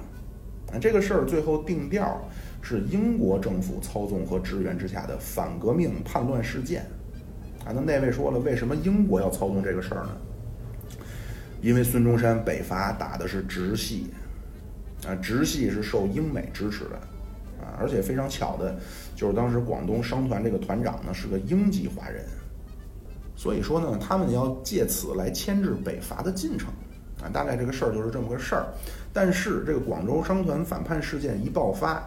[0.71, 2.21] 啊，这个事儿最后定调
[2.61, 6.85] 是英国政府操纵和支援之下的反革命叛乱事件，
[7.67, 10.17] 啊，那那位说了，为什么英国要操纵这个事儿呢？
[11.61, 14.07] 因为孙中山北伐打的是直系，
[15.05, 16.95] 啊，直系是受英美支持的，
[17.59, 18.79] 啊，而且非常巧的，
[19.17, 22.23] 就是当时广东商团这个团长呢是个英籍华人。
[23.35, 26.69] 所以说呢，他们要借此来牵制北伐的进程，
[27.21, 28.67] 啊，大概这个事儿就是这么个事儿。
[29.11, 32.01] 但是这个广州商团反叛事件一爆发，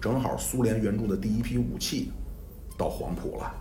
[0.00, 2.12] 正好苏联援助的第一批武器
[2.76, 3.52] 到黄埔了，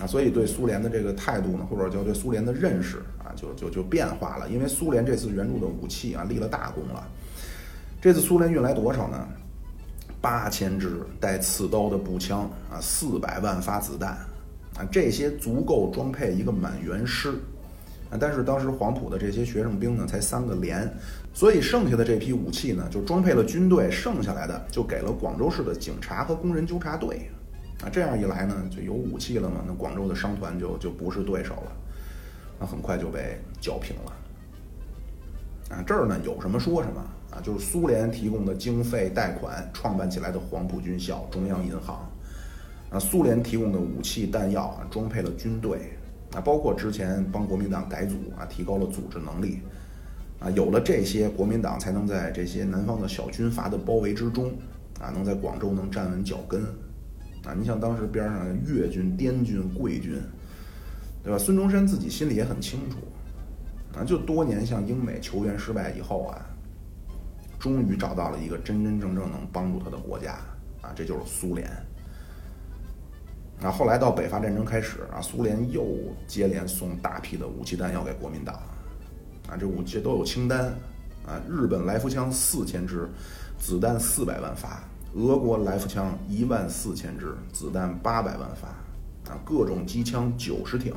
[0.00, 4.48] 啊，所以对苏联的这个态度呢，或者叫对苏联的认识啊，就就就变化了。
[4.48, 7.06] 因为苏联这次援助的武器啊，立了大功了。
[8.00, 9.28] 这次苏联运来多少呢？
[10.20, 14.18] 八千支带刺刀的步枪啊，四百万发子弹。
[14.76, 17.30] 啊，这些足够装配一个满员师，
[18.10, 20.92] 啊，但是当时黄埔的这些学生兵呢，才三个连，
[21.32, 27.30] 所以剩下的这批武器呢，就装配了军队，剩下来的就给了广州市的警察和工人纠察队，
[27.84, 31.72] 那，这样一来呢，就有武器了嘛，那广州的商团就就不是对手了，
[32.58, 42.10] 那很快就被剿平了，啊，这儿呢有什么说什么，啊，就是苏联提供的经费贷款创办起来的黄埔军校、中央银行。
[42.90, 45.98] 啊，苏联提供的武器弹药啊，装配了军队，
[46.32, 49.58] 啊，包括之前帮国民党改组啊，提高了组织能力，
[50.38, 54.52] 啊，有了这些，国民党才能在这些南方的小军阀的包围之中，
[55.00, 56.62] 啊，能在广州能站稳脚跟，
[57.46, 60.18] 啊，你像当时边上越军、滇军、桂军，
[61.22, 61.38] 对吧？
[61.38, 62.96] 孙中山自己心里也很清楚，
[63.98, 66.40] 啊，就多年向英美求援失败以后啊，
[67.58, 70.38] 终于找到了一个真真正正能帮助他的国家，
[70.80, 71.70] 啊，这就是苏联。
[73.60, 75.86] 那后来到北伐战争开始啊，苏联又
[76.26, 78.54] 接连送大批的武器弹药给国民党，
[79.48, 80.74] 啊，这武器都有清单，
[81.26, 83.08] 啊，日本来福枪四千支，
[83.58, 84.82] 子弹四百万发；
[85.14, 88.66] 俄国来福枪一万四千支，子弹八百万发，
[89.32, 90.92] 啊，各种机枪九十挺，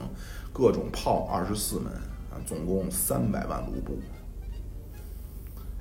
[0.51, 1.93] 各种炮二十四门，
[2.31, 3.99] 啊，总共三百万卢布，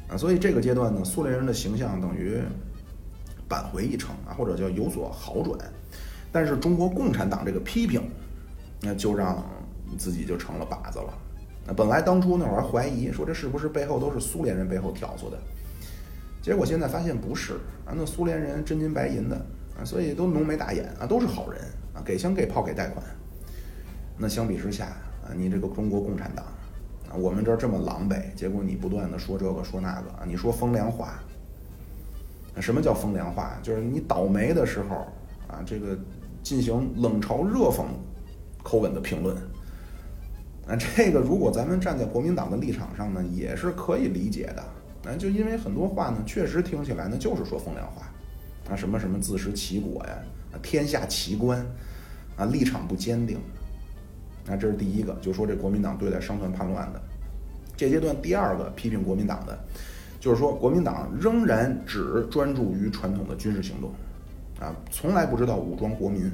[0.07, 2.39] 啊，所以这个阶段呢，苏联人的形象等于
[3.49, 5.59] 扳回一城啊，或者叫有所好转。
[6.31, 8.03] 但是中国共产党这个批评，
[8.83, 9.43] 那就让
[9.97, 11.15] 自己就成了靶子了。
[11.67, 15.39] 那本来当初那会儿怀疑说这是不是背后都是苏联人背后挑唆的，
[16.47, 17.55] 结果现在发现不是
[17.85, 17.91] 啊。
[17.93, 19.35] 那苏联人真金白银的
[19.77, 21.61] 啊，所以都浓眉大眼啊，都是好人
[21.93, 23.05] 啊，给枪给炮给贷款。
[24.17, 24.85] 那相比之下
[25.25, 26.47] 啊，你这个中国共产党
[27.11, 31.19] 啊，我们这儿这么狼狈，结果你不断的说这个说那个啊，你说风凉话。
[32.61, 33.59] 什么叫风凉话？
[33.61, 35.09] 就是你倒霉的时候
[35.49, 35.99] 啊，这个。
[36.43, 37.83] 进行冷嘲热讽
[38.63, 39.37] 口吻的评论，
[40.69, 44.65] 啊，这个如果咱们站在国民党的立场上呢，也是可以理解的。
[45.07, 48.11] 啊，就因为很多话呢，确实听起来呢就是说风凉话，
[48.69, 50.19] 啊，什么什么自食其果呀，
[50.53, 51.65] 啊，天下奇观，
[52.37, 53.39] 啊，立场不坚定，
[54.49, 57.01] 啊，这是第一个，就说这国民党对待商团叛乱的
[57.77, 58.21] 这阶段。
[58.21, 59.57] 第二个批评国民党的，
[60.19, 63.93] 就是说国民党仍然只专注于传统的军事行动。
[64.59, 66.29] 啊，从来不知道武装国民。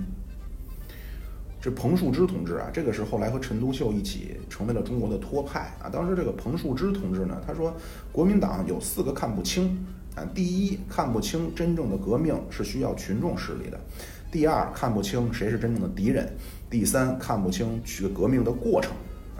[1.63, 5.89] 这彭树之同志啊，这个是后来和陈独秀一起成为了中国的托派啊。
[5.89, 7.73] 当时这个彭树之同志呢，他说
[8.11, 9.87] 国民党有四个看不清
[10.17, 10.27] 啊。
[10.35, 13.79] 第一，看不清真正的革命是需要群众势力的；
[14.33, 16.27] 第二，看不清谁是真正的敌人；
[16.69, 18.91] 第三，看不清去革命的过程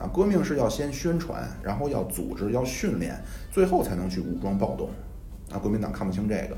[0.01, 0.07] 啊。
[0.15, 3.21] 革命是要先宣传，然后要组织，要训练，
[3.51, 4.89] 最后才能去武装暴动
[5.51, 5.59] 啊。
[5.59, 6.57] 国民党看不清这个。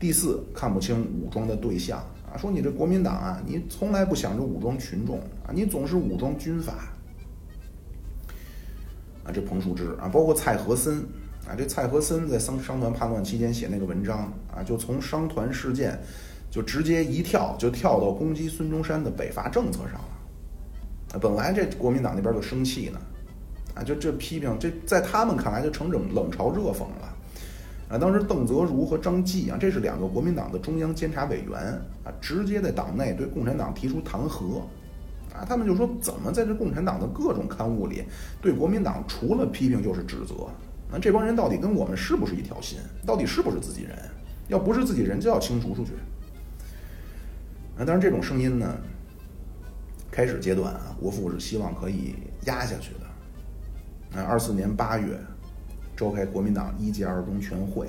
[0.00, 2.04] 第四，看不清武装的对象。
[2.36, 6.72] 说你这国民党啊，你从来不想着武装群众啊，你总是武装军阀
[9.24, 9.32] 啊。
[9.32, 10.98] 这彭树之啊，包括蔡和森
[11.48, 15.98] 啊，这蔡和森在商商团叛乱期间写那个文章啊，就从商团事件
[16.50, 20.08] 就直接一跳就跳到攻击孙中山的北伐政策上了。
[21.14, 23.00] 啊，本来这国民党那边就生气呢，
[23.74, 27.15] 啊，就这批评这在他们看来就成冷冷嘲热讽了。
[27.88, 31.56] 啊，当时邓泽如和张继啊，这是两个国民党的中央监察委员
[32.02, 34.58] 啊，直接在党内对共产党提出弹劾，
[35.32, 38.02] 啊，他们就说怎么在这共产党的各种刊物里
[38.42, 40.48] 对国民党除了批评就是指责，
[40.90, 42.76] 那这帮人到底跟我们是不是一条心？
[43.06, 43.96] 到底是不是自己人？
[44.48, 45.92] 要不是自己人就要清除出去。
[47.78, 48.76] 啊，当然这种声音呢，
[50.10, 52.16] 开始阶段啊，国父是希望可以
[52.46, 54.20] 压下去的。
[54.20, 55.16] 啊，二四年八月。
[55.96, 57.88] 召开国民党一届二中全会，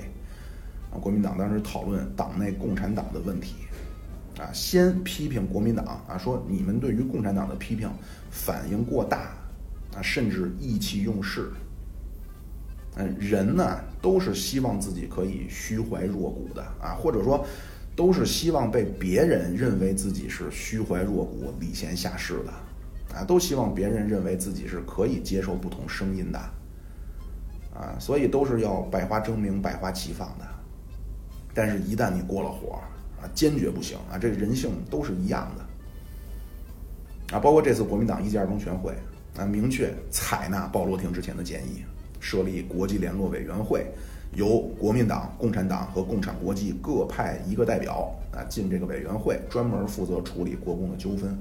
[0.91, 3.55] 啊，国民党当时讨论党内共产党的问题，
[4.39, 7.89] 啊，先批评国民党啊，说你们对于共产党的批评
[8.31, 9.33] 反应过大，
[9.93, 11.51] 啊，甚至意气用事。
[12.95, 17.45] 嗯，人呢都是希望自己可以虚怀若谷的啊，或者说
[17.95, 26.39] 都是希望被别人认为自己是虚怀若谷、礼贤下士的，啊，都希望别人认为自己是可以接受不同声音的。
[27.79, 30.45] 啊，所以都是要百花争鸣、百花齐放的，
[31.53, 32.81] 但是，一旦你过了火，
[33.21, 34.17] 啊，坚决不行啊！
[34.17, 38.93] 这个人性都是一样的，啊，包括这次国民党一届二中全会
[39.37, 41.83] 啊，明确采纳鲍罗廷之前的建议，
[42.19, 43.85] 设立国际联络委员会，
[44.33, 51.37] 由国民党、共产党和共产国际各派一个代表啊进这个委员会，专门负责处理国共的纠纷。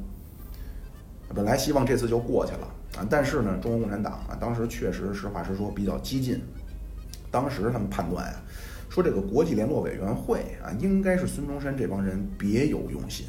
[1.34, 2.68] 本来希望这次就过去了。
[2.96, 6.40] 啊，但是呢，中国共产党啊，当时确实实话实说比较激进。
[7.30, 8.34] 当时他们判断呀，
[8.88, 13.26] 说这个国际联络委员会啊，应该是孙中山这帮人别有用心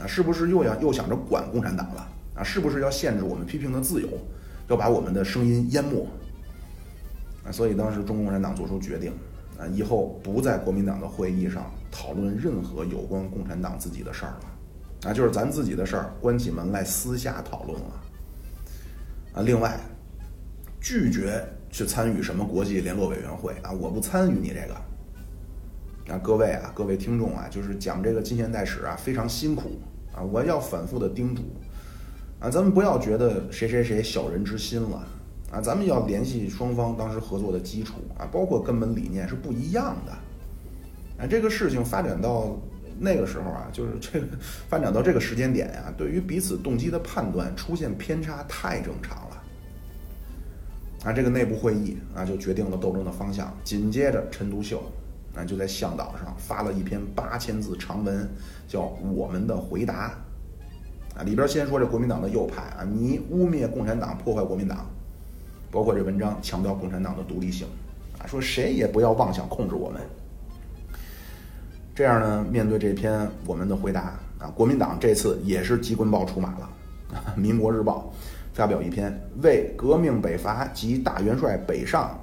[0.00, 2.42] 啊，是不是又要又想着管共产党了啊？
[2.42, 4.08] 是不是要限制我们批评的自由，
[4.68, 6.06] 要把我们的声音淹没
[7.44, 7.52] 啊？
[7.52, 9.12] 所以当时中国共产党做出决定
[9.58, 14.44] 啊，以后不在国民党的会议上讨论任何有关共产党自己的事儿了
[15.04, 18.02] 啊，就是咱自己的事儿，关起门来私下讨论了。
[19.32, 19.78] 啊，另外，
[20.80, 21.40] 拒绝
[21.70, 26.12] 去参与什么国际联络委员会啊，我不参与你这个。
[26.12, 29.78] 啊，各位啊，各位听众啊，就是讲这个近现代史啊，非常辛苦
[30.12, 31.42] 啊，我要反复的叮嘱
[32.40, 35.06] 啊，咱们不要觉得谁谁谁小人之心了
[35.52, 40.12] 啊，咱们要联系双方当时合作的基础啊，包括根本理念是不一样的。
[41.22, 42.58] 啊，这个事情发展到。
[43.00, 44.26] 那个时候啊，就是这个
[44.68, 49.42] 发展到这个时间点呀，对于彼此动机的判断出现偏差太正常了。
[51.04, 53.56] 啊，这个内部会议啊，就决定了斗争的方向。
[53.62, 54.82] 紧接着，陈独秀
[55.36, 58.28] 啊就在向导上发了一篇八千字长文，
[58.66, 58.80] 叫
[59.14, 60.08] 《我们的回答》
[61.18, 64.90] 啊，里边先说这国民党的右派啊，你污蔑共产党，破坏国民党，
[65.70, 67.68] 包括这文章强调共产党的独立性
[68.18, 70.02] 啊，说谁也不要妄想控制我们。
[71.98, 76.70] 这样呢，面对这篇我们的回答啊，国民党这次也是机关报出马了，
[77.36, 78.12] 《民国日报》
[78.56, 82.16] 发表一篇为革命北伐及大元帅北上，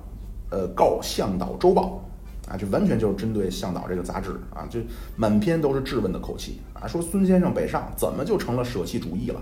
[0.50, 2.02] 呃告向导周报
[2.48, 4.80] 啊，这完全就是针对向导这个杂志啊，就
[5.18, 9.42] 满篇都是质问的口气啊，说孙先生北上怎么就成了舍弃主义了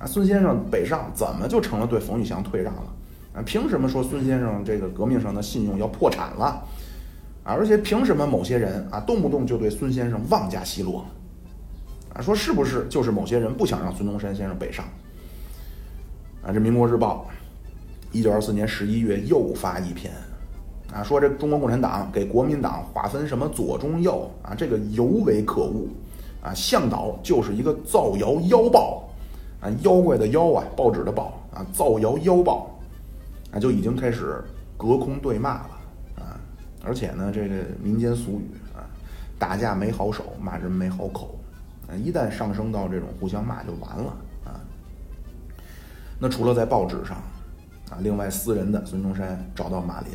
[0.00, 0.06] 啊？
[0.06, 2.84] 孙先生北上怎么就成了对冯玉祥退让了
[3.34, 3.42] 啊？
[3.44, 6.62] 凭什么说孙先生这个革命上的信用要破产了？
[7.54, 11.04] 而且凭什么某些人啊动不动就对孙先生妄加奚落？
[12.14, 14.84] 啊，说是不是就是某些人不想让孙中山先生北上？
[16.42, 17.26] 啊，这《民国日报》
[18.16, 20.12] 一九二四年十一月又发一篇，
[20.92, 25.86] 啊，说这中国共产党给国民党划分什么左中右啊，这个尤为可恶，
[26.42, 29.08] 啊，向导就是一个造谣妖报，
[29.60, 32.70] 啊，妖怪的妖啊，报纸的报啊，造谣妖报，
[33.52, 34.42] 啊，就已经开始
[34.76, 35.77] 隔空对骂了。
[36.88, 38.80] 而且呢，这个民间俗语啊，
[39.38, 41.38] 打架没好手，骂人没好口，
[41.86, 44.16] 啊，一旦上升到这种互相骂就完了
[44.46, 44.56] 啊。
[46.18, 47.18] 那除了在报纸上，
[47.90, 50.08] 啊，另外私人的孙中山找到马林，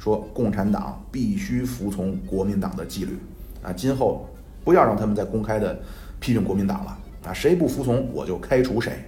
[0.00, 3.16] 说共产党必须服从国民党的纪律，
[3.62, 4.28] 啊，今后
[4.64, 5.78] 不要让他们再公开的
[6.18, 9.04] 批评国民党了，啊，谁不服从我就开除谁，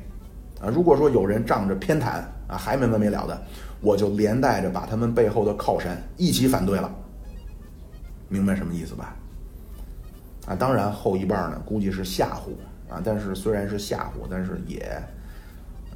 [0.60, 3.42] 啊，如果说有人仗着偏袒啊还没完没了的，
[3.82, 6.90] 我就连带着把他们背后的靠山一起反对了，
[8.28, 9.14] 明白什么意思吧？
[10.46, 12.52] 啊，当然后一半呢估计是吓唬
[12.92, 14.80] 啊，但是虽然是吓唬，但是也，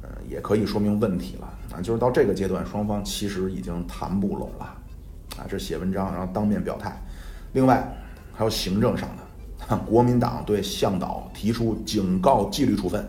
[0.01, 4.65] 呃，也可以说明问题了啊，就是到这个阶段，双方其实已经谈不拢了，
[5.37, 6.95] 啊，这写文章然后当面表态，
[7.53, 7.91] 另外
[8.33, 9.23] 还有行政上的。
[9.85, 13.05] 国民党对向导提出警告纪律处分。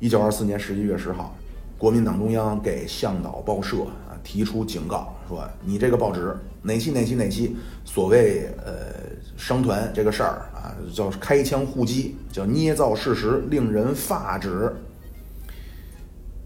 [0.00, 1.36] 一九二四年十一月十号，
[1.82, 3.78] 国民党中央给向导报社
[4.08, 8.94] 啊提出警告，说你这个报纸哪期哪期哪期所谓呃
[9.36, 14.72] 商团这个事儿啊，叫开枪护机，叫捏造事实，令人发指。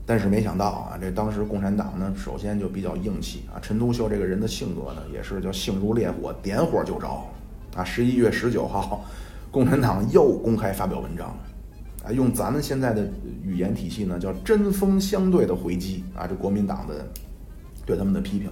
[0.06, 3.60] 但是没想到啊，这当时共产党呢，首先就比较硬气啊。
[3.60, 7.22] 陈独秀这个人的性格呢，也是叫性如烈火，点火就着。
[7.74, 9.04] 啊，十一月十九号，
[9.50, 11.36] 共产党又公开发表文章，
[12.12, 13.08] 用咱们现在的
[13.42, 17.06] 语言体系呢，叫针锋相对的回击啊，这国民党的
[17.84, 18.50] 对他们的批评，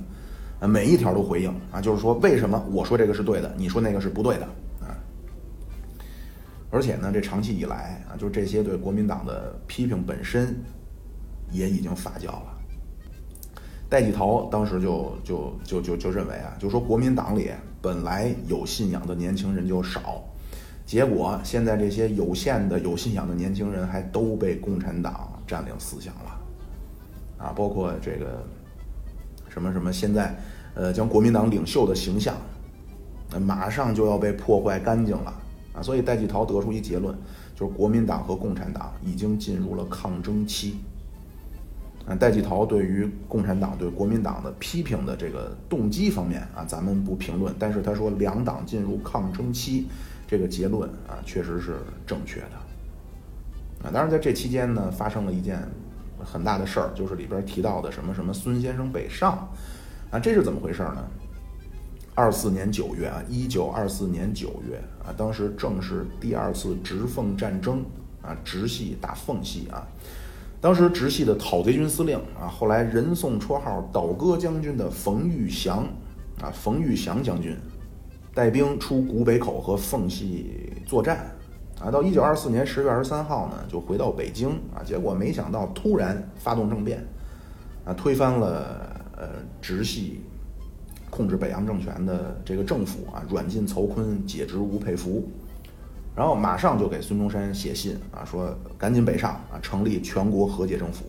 [0.61, 4.45] 啊，每一条都回应啊，就是说为什么我说这个是对的，你说那个是不对的
[4.81, 4.97] 啊？
[6.71, 10.57] 而且呢，这长期以来啊，就是这些对国民党的批评本身
[11.51, 12.59] 也已经发酵了。
[13.89, 17.51] 戴季陶当时就就就就就认为啊，就说国民党里。
[17.85, 20.25] 本来有信仰的年轻人就少，
[20.87, 26.41] 结果现在这些有限的有信仰的年轻人还都被共产党占领思想了，
[27.39, 28.45] 啊，包括这个
[29.49, 30.37] 什么什么，现在
[30.75, 32.37] 呃将国民党领袖的形象，
[33.33, 35.33] 那马上就要被破坏干净了
[35.75, 37.17] 啊，所以戴季陶得出一结论，
[37.57, 40.77] 就是国民党和共产党已经进入了抗争期。
[42.07, 47.55] 啊，戴季陶对于共产党对国民党的批评的这个动机方面啊，咱们不评论。
[47.59, 49.87] 但是他说两党进入抗争期，
[50.27, 53.87] 这个结论啊，确实是正确的。
[53.87, 55.63] 啊，当然在这期间呢，发生了一件
[56.19, 59.49] 很大的事儿，就是里边提到的什么什么孙先生北上，
[60.11, 61.05] 啊，这是怎么回事呢？
[62.15, 67.85] 二四年九月啊，一九二四年九月啊，当时正是第二次直奉战争
[68.23, 69.85] 啊，直系打奉系啊。
[70.61, 75.87] 当时直系的讨贼军司令啊，后来人送绰号“倒戈将军”的冯玉祥
[76.41, 77.55] 啊，冯玉祥将军
[78.35, 81.31] 带兵出古北口和奉系作战
[81.81, 87.07] 啊，到一九二四年十月二十三号呢，就回到北京啊，结果没想到突然发动政变
[87.85, 89.29] 啊，推翻了呃
[89.63, 90.21] 直系
[91.11, 95.29] 控制北洋政权的这个政府啊，软禁曹锟，解职吴佩孚。
[96.17, 101.05] 然后马上就给孙中山写信啊，说赶紧北上啊，成立全国和解政府。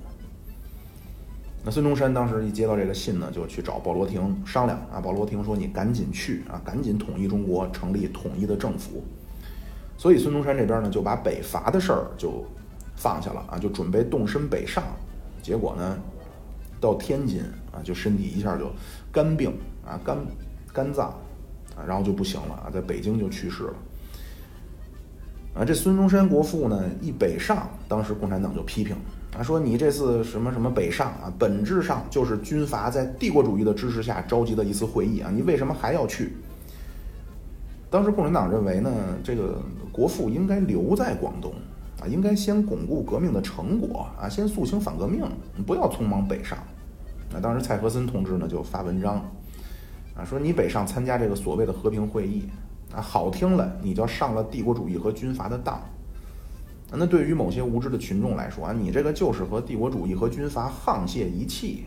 [1.66, 5.02] 那孙中山当时一接到这个信呢，就去找鲍罗廷商量啊。
[5.02, 9.04] 鲍罗廷说：“你赶紧去啊，赶紧统一中国，成立统一的政府。”
[9.98, 12.46] 所以孙中山这边呢，就把北伐的事儿就
[12.96, 14.84] 放下了啊，就准备动身北上。
[15.42, 15.98] 结果呢，
[16.80, 17.42] 到天津
[17.72, 18.72] 啊，就身体一下就
[19.12, 19.52] 肝病
[19.84, 20.16] 啊，肝
[20.72, 21.08] 肝脏
[21.76, 23.74] 啊，然后就不行了啊，在北京就去世了。
[25.56, 28.96] 啊，这孙中山国父呢一北上，当时共产党就批评
[29.38, 36.34] 啊，说你这次什么什么北上啊，本质上就是军阀在帝国主义的支持下召集的一次会议啊，你为什么还要去？
[37.90, 38.92] 当时共产党认为呢，
[39.24, 39.62] 这个
[39.92, 41.54] 国父应该留在广东
[42.02, 45.22] 啊，应该先巩固革命的成果啊，先肃清反革命，
[45.66, 46.58] 不要匆忙北上。
[47.34, 49.16] 那当时蔡和森同志呢就发文章
[50.16, 52.46] 啊，说你北上参加这个所谓的和平会议。
[52.94, 55.78] 啊，好听了，你就上了帝国主义和军阀的当。
[56.92, 61.86] 那对于某些无知的群众来说啊，你这个就是和帝国主义和军阀沆瀣一气。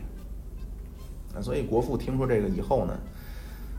[1.33, 2.99] 啊，所以国父听说这个以后呢，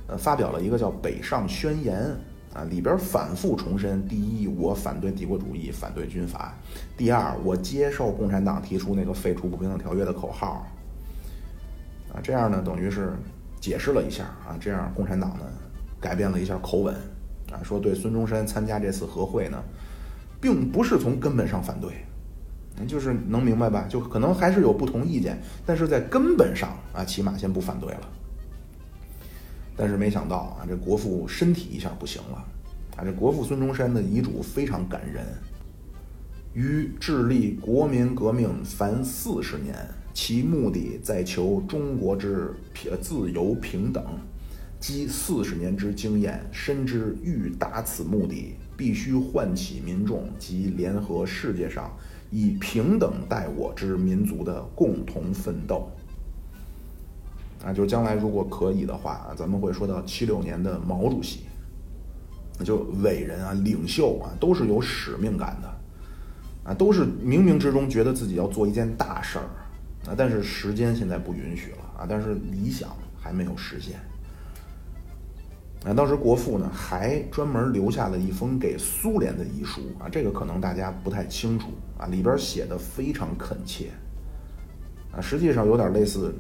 [0.09, 2.17] 呃，发表了一个叫《北上宣言》
[2.59, 6.53] 啊，里边反复重申：第一，我反对帝国主义，反对军阀；
[6.97, 10.67] 第二，我接受共产党提出那个废除不平等条约的口号。
[12.13, 13.13] 啊，这样呢，等于是
[13.61, 15.45] 解释了一下啊，这样共产党呢
[16.01, 16.95] 改变了一下口吻。
[17.53, 19.61] 啊，说对孙中山参加这次和会呢，
[20.41, 21.93] 并不是从根本上反对，
[22.87, 23.87] 就是能明白吧？
[23.89, 28.09] 就可能还是有不同意见，但是在根本上啊，起码先不反对了。
[29.77, 32.45] 但是没想到啊，这国父身体一下不行了，
[32.97, 35.25] 啊，这国父孙中山的遗嘱非常感人，
[36.55, 39.75] 于致力国民革命凡四十年，
[40.13, 42.55] 其目的在求中国之
[43.01, 44.05] 自由平等。
[44.79, 51.95] 积四十年之经验，深知欲达此目的，必须唤起民众及联合世界上
[52.31, 55.87] 以平等待我之民族的共同奋斗。
[57.63, 61.41] 啊，就将来如果可以的话啊，咱们会说到七六年的毛主席，
[62.65, 65.69] 就伟人啊，领袖啊，都是有使命感的。
[66.65, 69.45] 啊，都是冥冥之中觉得自己要做一件大事儿
[70.09, 72.89] 啊，但是时间现在不允许了啊，但是理想
[73.21, 74.01] 还没有实现。
[75.83, 83.89] 啊，当时国父呢还专门留下了一封给苏联的遗书啊，这个可能大家不太清楚啊，里边写的非常恳切
[85.11, 86.35] 啊，实际上有点类似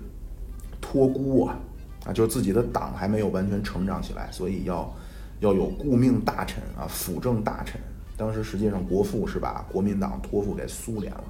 [0.78, 1.58] 托孤啊，
[2.04, 4.94] 啊，就是自己的党还没有完全成长起来，所以要
[5.40, 7.80] 要有顾命大臣啊，辅政大臣。
[8.18, 11.24] 当时实际上国父是把国民党托付给苏联了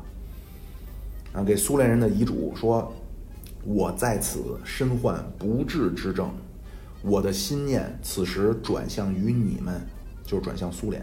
[1.35, 2.93] 啊，给苏联人的遗嘱说
[3.65, 6.29] ：“我在此身患不治之症。”
[7.03, 9.81] 我的心念此时转向于你们，
[10.25, 11.03] 就是转向苏联，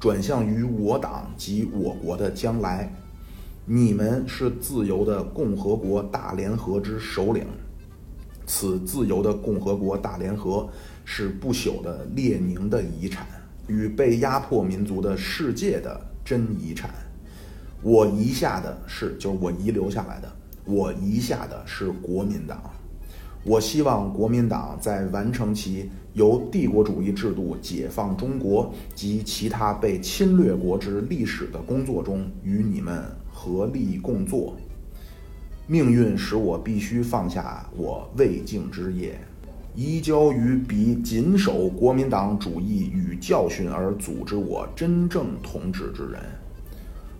[0.00, 2.92] 转向于我党及我国的将来。
[3.68, 7.44] 你们是自由的共和国大联合之首领，
[8.46, 10.68] 此自由的共和国大联合
[11.04, 13.26] 是不朽的列宁的遗产，
[13.66, 16.90] 与被压迫民族的世界的真遗产。
[17.82, 20.30] 我遗下的是，就是我遗留下来的，
[20.64, 22.60] 我遗下的是国民党。
[23.48, 34.56] 我希望国民党在完成其由帝国主义制度解放中国及其他被侵略国之历史的工作中，与你们合力共作。
[35.68, 39.16] 命运使我必须放下我未竟之业，
[39.76, 46.20] 移交于彼谨守国民党主义与教训而组织我真正统治之人。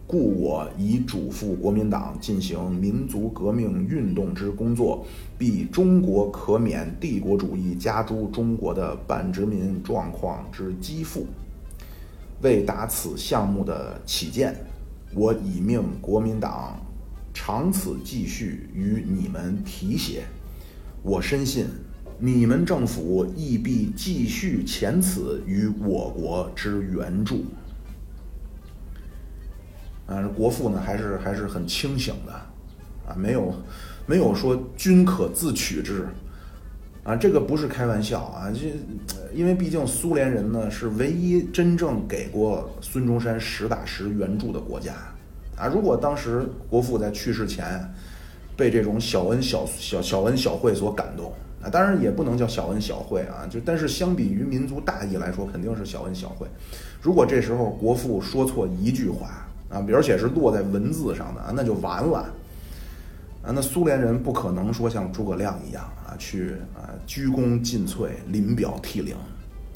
[0.06, 5.04] 故我已嘱咐国民党进行民族革命运动之工作，
[5.36, 11.26] 必中国可免帝国主义加诸中国的半殖民状况之积负。
[12.42, 14.54] 为达此项目的起见，
[15.12, 16.78] 我已命国民党
[17.34, 20.22] 长此继续与你们提携。
[21.02, 21.66] 我深信，
[22.20, 27.44] 你们政府亦必继续前此与我国之援助。
[30.06, 32.32] 啊，国父呢还是还是很清醒的，
[33.08, 33.52] 啊，没有
[34.06, 36.06] 没有说君可自取之，
[37.02, 38.72] 啊，这个不是开玩笑啊，这
[39.34, 44.94] 因为毕竟苏联人呢是唯一真正给过孙中山实打实援助的国家，
[45.56, 47.92] 啊，如果当时国父在去世前
[48.56, 56.46] 被这种小恩小小小恩小惠所感动，啊，当然也不能叫小恩小惠啊，就但是相比于民族大义来说，肯定是小恩小惠。
[57.02, 62.18] 如果这时候国父说错一句话，啊，而且是落在文字上的，那就完了
[63.42, 63.50] 啊！
[63.52, 69.16] 那苏联人不可能说像诸葛亮一样啊，去啊鞠躬尽瘁、临表涕零，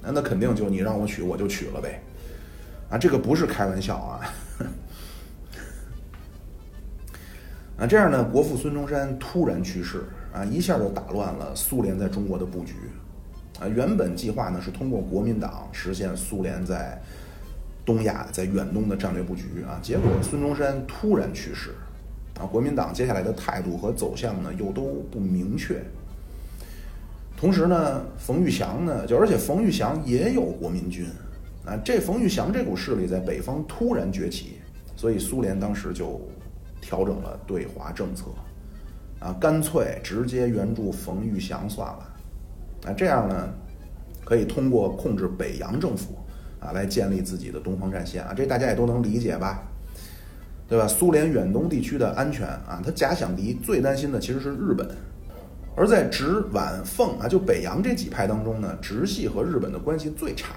[0.00, 2.00] 那那肯定就你让我娶我就娶了呗！
[2.88, 4.20] 啊，这个不是开玩笑啊！
[7.78, 12.74] 啊，这样呢，国父孙中山突然去世啊，一下就打乱了苏联在中国的布局
[13.58, 13.66] 啊。
[13.66, 17.02] 原本计划呢是通过国民党实现苏联在。
[17.84, 21.70] 东亚在远东的战略布局啊，结果孙中山突然去世，
[22.38, 25.82] 啊，国民党接下来的态度和走向呢又都不明确。
[27.36, 31.06] 同时呢，冯玉祥呢，就而且冯玉祥也有国民军，
[31.64, 34.58] 啊，这冯玉祥这股势力在北方突然崛起，
[34.94, 36.20] 所以苏联当时就
[36.82, 38.26] 调整了对华政策，
[39.20, 42.14] 啊，干脆直接援助冯玉祥算了，
[42.86, 43.48] 啊，这样呢，
[44.22, 46.14] 可以通过控制北洋政府。
[46.60, 49.62] 啊，来建立自己的东方战线啊，这大家也都能理解吧，
[50.68, 50.86] 对吧？
[50.86, 54.86] 苏联远东地区的安全啊，他假想敌最担心的其实是日本，
[55.74, 60.48] 而在直皖奉啊，就北洋这几派当中呢，直系和日本的关系最差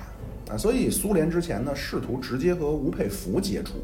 [0.52, 3.76] 啊，所以苏联之前呢试图直接和吴佩孚接触，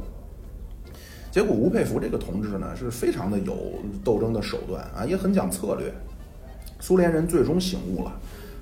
[1.31, 3.55] 结果吴佩孚这个同志呢是非常的有
[4.03, 5.89] 斗争的手段啊，也很讲策略，
[6.81, 8.11] 苏联人最终醒悟了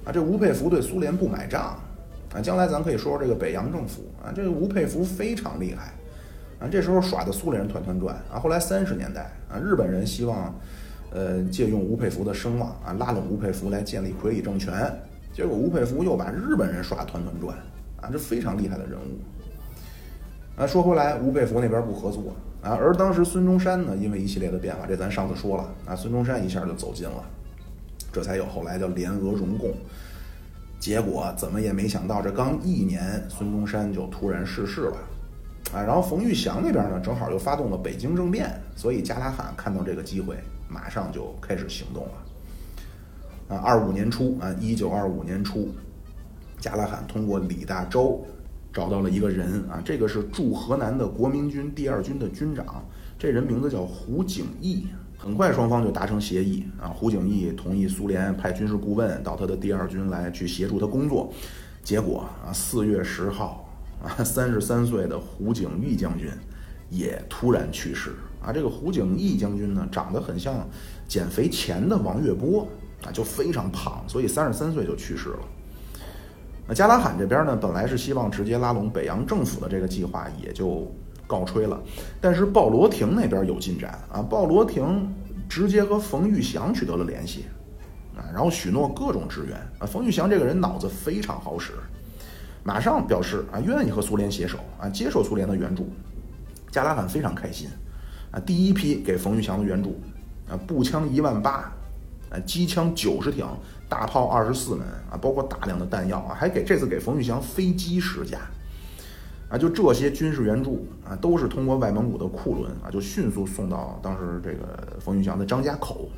[0.05, 1.75] 啊，这吴佩孚对苏联不买账。
[2.33, 5.93] 啊，将来咱可以说说这个北洋政府啊，这个吴佩孚非常厉害，
[6.59, 8.37] 啊，这时候耍的苏联人团团转啊。
[8.37, 10.53] 后来三十年代啊，日本人希望，
[11.11, 14.73] 呃，借用吴佩孚的声望啊，拉拢吴佩孚来建立傀儡政权，
[15.33, 17.55] 结果吴佩孚又把日本人耍团团转
[18.01, 20.61] 啊，这非常厉害的人物。
[20.61, 27.23] 啊，说回来，吴佩孚那边不合作啊，而当时孙中山呢，因为一系列的变化，这咱上次说了啊，孙中山一下就走近了，
[28.11, 29.71] 这才有后来叫联俄容共。
[30.79, 34.97] 结果怎么也没想到，这刚一年，孙中山就突然逝世了，
[35.73, 40.37] 啊，然后冯玉祥那边呢，正好又发动了北京政变，所以加拉罕看到这个机会，
[40.69, 45.69] 马上就开始行动了，啊，二五年初啊，一九二五年初，
[46.59, 48.19] 加拉罕通过李大钊
[48.71, 52.85] 找到了一个人啊，这个是驻河南的国民军第二军的军长，
[53.17, 54.87] 这人名字叫胡景翼。
[55.17, 56.87] 很快，双方就达成协议啊。
[56.87, 61.33] 胡景翼同意苏联派军事顾问到他的第二军来去协助他工作。
[61.83, 63.67] 结果啊，四月十号，
[64.03, 66.29] 啊，三十三岁的胡景翼将军
[66.89, 68.11] 也突然去世
[68.41, 68.51] 啊。
[68.53, 70.67] 这个胡景翼将军呢，长得很像
[71.07, 72.67] 减肥前的王月波
[73.03, 75.39] 啊，就非常胖，所以三十三岁就去世了。
[76.67, 80.93] 那加拉罕这边呢，本来是希望直接拉拢北洋政府的这个计划也就
[81.27, 81.79] 告吹了，
[82.19, 85.13] 但是鲍罗廷那边有进展啊，鲍罗廷
[85.47, 87.45] 直接和冯玉祥取得了联系。
[88.15, 89.85] 啊，然后许诺各种支援啊。
[89.85, 91.73] 冯玉祥这个人脑子非常好使，
[92.63, 95.87] 马上表示啊，愿意和苏联携手啊，接受苏联的援助。
[96.71, 97.69] 加拉罕非常开心
[98.31, 99.99] 啊，第一批给冯玉祥的援助
[100.49, 101.71] 啊，步枪一万八，
[102.31, 103.45] 啊，机枪九十挺，
[103.87, 108.39] 大炮二十四门啊，包括大量的弹药啊，还给这次给冯玉祥飞机十架
[109.49, 116.09] 啊，就这些军事援助啊，都是通过外蒙古的库伦啊，就迅速送到当时这个冯玉祥的张家口。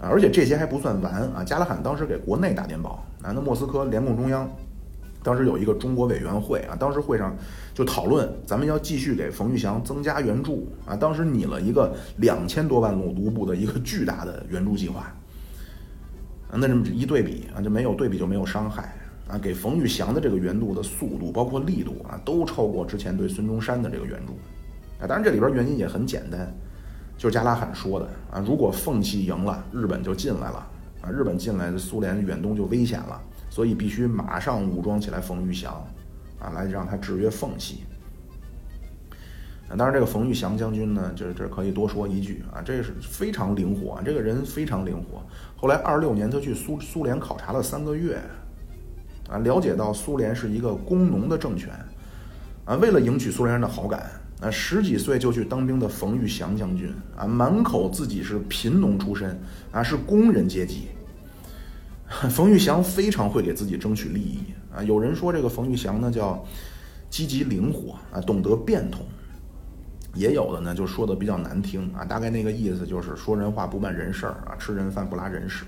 [0.00, 1.42] 啊，而且这些还不算完啊！
[1.42, 4.48] 加拉罕当时给国内打电报啊，那莫斯科联共中央
[5.24, 7.36] 当时有一个中国委员会啊，当时会上
[7.74, 15.12] 就讨论咱们要继续给冯玉祥增加援助啊，当时拟了一个两千多万卢卢布的一个巨大的援助计划
[16.48, 18.94] 啊，那这么一对比啊，就没有对比就没有伤害
[19.28, 24.32] 啊，给冯玉祥的这个援助的速度包括力度啊，都超过之前对孙中山的这个援助
[25.00, 26.52] 啊，当然这里边原因也很简单。
[27.16, 30.64] 就是加拉罕说的啊，如果奉系赢了，日本就进来了
[31.02, 33.20] 啊，日本进来，苏联远东就危险了，
[33.50, 35.84] 所以必须马上武装起来冯玉祥，
[36.38, 37.80] 啊，来让他制约奉系。
[39.68, 45.20] 啊，当然这个冯玉祥将军呢，就是这可以多说一句啊，这是非常灵活，这个人非常灵活。
[45.56, 48.22] 后来二六年他去苏苏联考察了三个月，
[49.28, 51.70] 啊，了解到苏联是一个工农的政权，
[52.64, 54.10] 啊，为了赢取苏联人的好感。
[54.40, 59.36] 啊，十几岁就去当兵的冯玉祥将军啊，满口自己是贫农出身
[59.72, 60.86] 啊，是工人阶级。
[62.30, 64.38] 冯玉祥非常会给自己争取利益
[64.72, 64.80] 啊。
[64.80, 66.40] 有人说这个冯玉祥呢叫
[67.10, 69.00] 积极灵活啊，懂得变通；
[70.14, 75.64] 也有的呢就说的比较难听啊，大概那个意思就是说人话不办人事儿啊，吃人饭不拉人屎。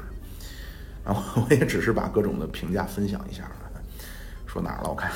[1.05, 3.51] 然后我也只是把各种的评价分享一下，
[4.46, 4.88] 说哪儿了？
[4.90, 5.11] 我看。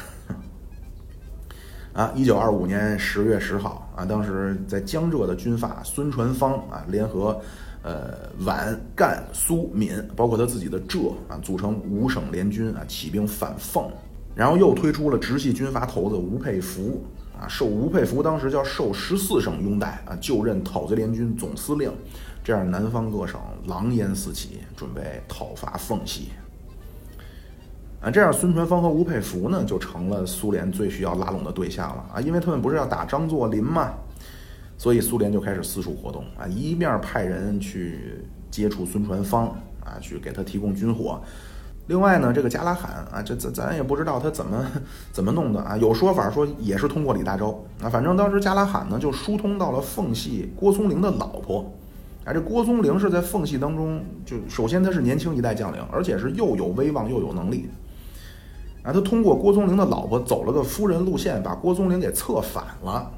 [1.92, 7.40] 啊，一九二五年十月十号啊，当时在江浙的军阀孙传芳啊，联合
[7.84, 13.88] 呃皖赣苏闽，包括他自己的浙啊，组成五省联军啊，起兵反奉，
[14.34, 17.04] 然后又推出了直系军阀头子吴佩孚
[17.40, 21.92] 啊，受吴佩孚当时叫受十四省拥戴啊，就任讨贼联军总司令，
[22.44, 26.28] 这样南方各省狼烟四起，准备讨伐奉系。
[28.02, 32.04] 啊，这样孙传芳和吴佩孚呢，就成了苏联最需要拉拢的对象了。
[32.12, 33.94] 啊，因为他们不是要打张作霖嘛，
[34.76, 36.22] 所以苏联就开始四处活动。
[36.38, 39.46] 啊，一面派人去接触孙传芳
[39.82, 41.18] 啊，去给他提供军火，
[41.86, 44.66] 另外呢，这个加拉罕啊，这咱咱也不知道他怎么
[45.10, 45.62] 怎么弄的。
[45.62, 47.56] 啊，有说法说也是通过李大钊。
[47.80, 51.72] 啊，反正当时加拉罕呢就疏通到了奉系郭松龄的老婆，
[52.24, 57.68] 啊，这郭松龄是在奉系当中，就首先他是年轻一代将领，而且是又有威望又有能力。
[58.82, 63.10] 啊，他通过郭松龄的老婆走了个夫人路线，把郭松龄给策反了。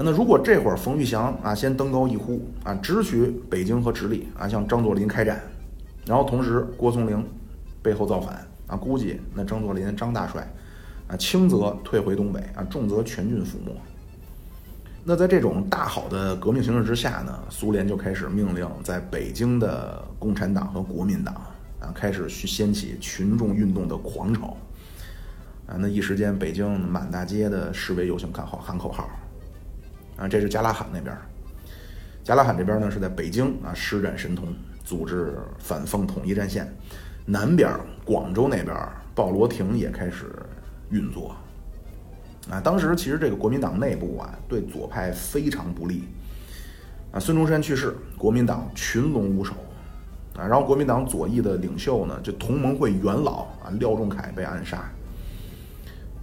[0.00, 5.40] 那如果这会儿冯玉祥啊先登高一呼啊，直取北京和直隶啊，向张作霖开战，
[6.06, 7.24] 然后同时郭松龄
[7.82, 10.48] 背后造反啊，估计那张作霖张大帅
[11.08, 13.72] 啊，轻则退回东北啊，重则全军覆没。
[15.08, 21.34] 那在这种大好的革命形势之下呢，苏联就开始命令在北京的共产党和国民党。
[21.80, 24.54] 啊，开始去掀起群众运动的狂潮，
[25.66, 29.08] 啊，那一时间北京满大街的示威游行看好喊口号，
[30.16, 31.16] 啊，这是加拉罕那边，
[32.24, 34.52] 加拉罕这边呢是在北京啊施展神通，
[34.84, 36.70] 组织反奉统一战线，
[37.24, 37.72] 南边
[38.04, 38.76] 广州那边
[39.14, 40.34] 鲍罗廷也开始
[40.90, 41.34] 运作，
[42.50, 46.04] 啊，当时其实这个国民党内部啊对左派非常不利，
[47.12, 49.54] 啊，孙中山去世，国民党群龙无首。
[50.34, 54.88] 啊，然后国民党左翼的领袖呢，这同盟会元老啊廖仲恺被暗杀。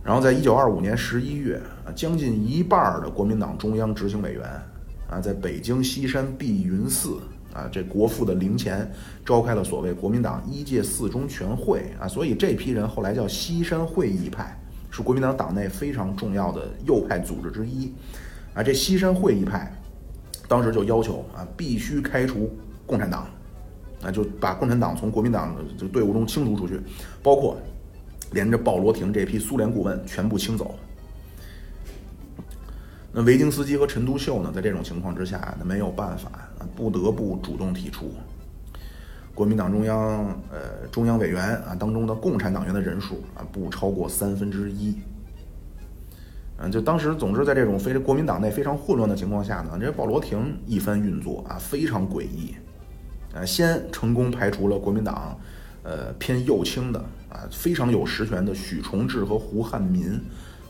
[0.02, 4.44] 然后在一九二五年十一月啊，将近一半的国民党中央执行委员
[5.10, 7.20] 啊，在北京西山碧云寺
[7.54, 8.90] 啊，这国父的灵前
[9.26, 14.58] 召开了所谓国民党一届四中全会啊，所以这批人后来叫西山会议派，
[14.96, 17.94] 是国民党党内非常重要的右派组织之一
[18.54, 18.64] 啊。
[18.64, 19.72] 这西山会议派
[20.48, 22.50] 当时就要求啊，必须开除
[22.86, 23.28] 共产党。
[24.04, 26.80] 啊就把共产党从国民党的这队伍中清除出去，
[27.24, 27.58] 包括
[28.32, 30.76] 连着鲍罗廷这批苏联顾问全部清走。
[33.12, 36.30] 那维京斯基和陈独秀呢，在这种情况之下，那没有办法，
[36.76, 38.14] 不得不主动提出。
[39.36, 44.96] 国民党中央呃中央委员啊当中的共产党员的人数啊不超过三分之一。
[46.58, 52.56] 嗯，就当时，总之在这种非国民党内非常混乱的情况下呢，这鲍罗廷一番运作啊，非常诡异。
[53.34, 55.38] 呃，先成功排除了国民党，
[55.84, 60.18] 呃偏右倾的啊，非常有实权的许崇智和胡汉民，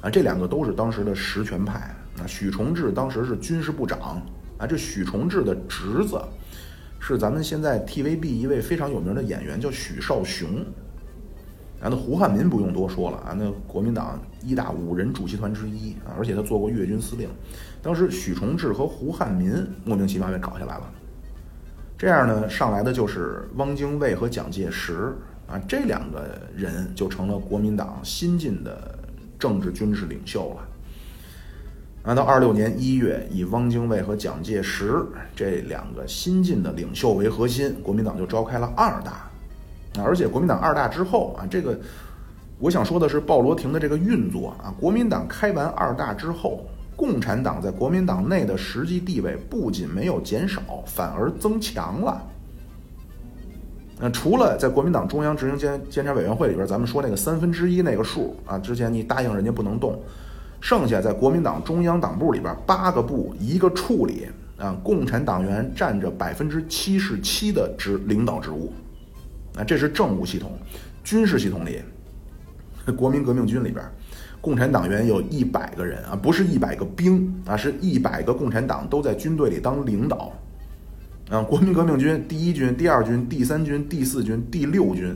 [0.02, 1.96] 啊，这两个都是当时的实权派。
[2.18, 4.20] 啊，许崇智当时是军事部长
[4.58, 6.20] 啊，这许崇智的侄子
[7.08, 10.66] 是咱们现在 TVB 一位非常有名的演员，叫许绍雄。
[11.80, 17.30] 啊，那胡汉民不用多说了啊，那国民党一大五人主席团之一啊，而且他做过粤军司令。
[17.84, 19.54] 当时许崇智和胡汉民
[19.84, 20.92] 莫名其妙被搞下来了，
[21.96, 25.14] 这样呢，上来的就是汪精卫和蒋介石
[25.48, 28.98] 啊，这两个人就成了国民党新晋的
[29.38, 30.68] 政治军事领袖了。
[32.06, 35.04] 那，到二六年一月，以汪精卫和蒋介石
[35.36, 39.12] 这两个新晋的领袖为核心，国民党就召开了二大。
[39.12, 41.80] 啊而且国民党二大之后啊，这个
[42.60, 46.66] 我想说的是鲍罗廷的这个运作啊，国民党开完二大之后，
[46.98, 52.22] 共产党在国民党内的实际地位不仅没有减少，反而增强了。
[53.98, 59.98] 那除了在国民党中央执行监监察委员会里边，咱们说那个三分之一那个数啊，之前你答应人家不能动，
[60.66, 64.26] 剩下在国民党中央党部里边八个部一个处里
[64.58, 68.74] 啊，共产党员占着百分之七十七的职领导职务。
[69.56, 70.58] 啊，这是政务系统，
[71.04, 71.84] 军事系统里，
[72.98, 73.86] 国民革命军里边，
[74.42, 80.34] 共产党员有一百个人啊，不是一百个兵啊，是一百个共产党都在军队里当领导。
[81.30, 85.16] 啊，国民革命军第一军、第二军、第三军、第四军、第六军，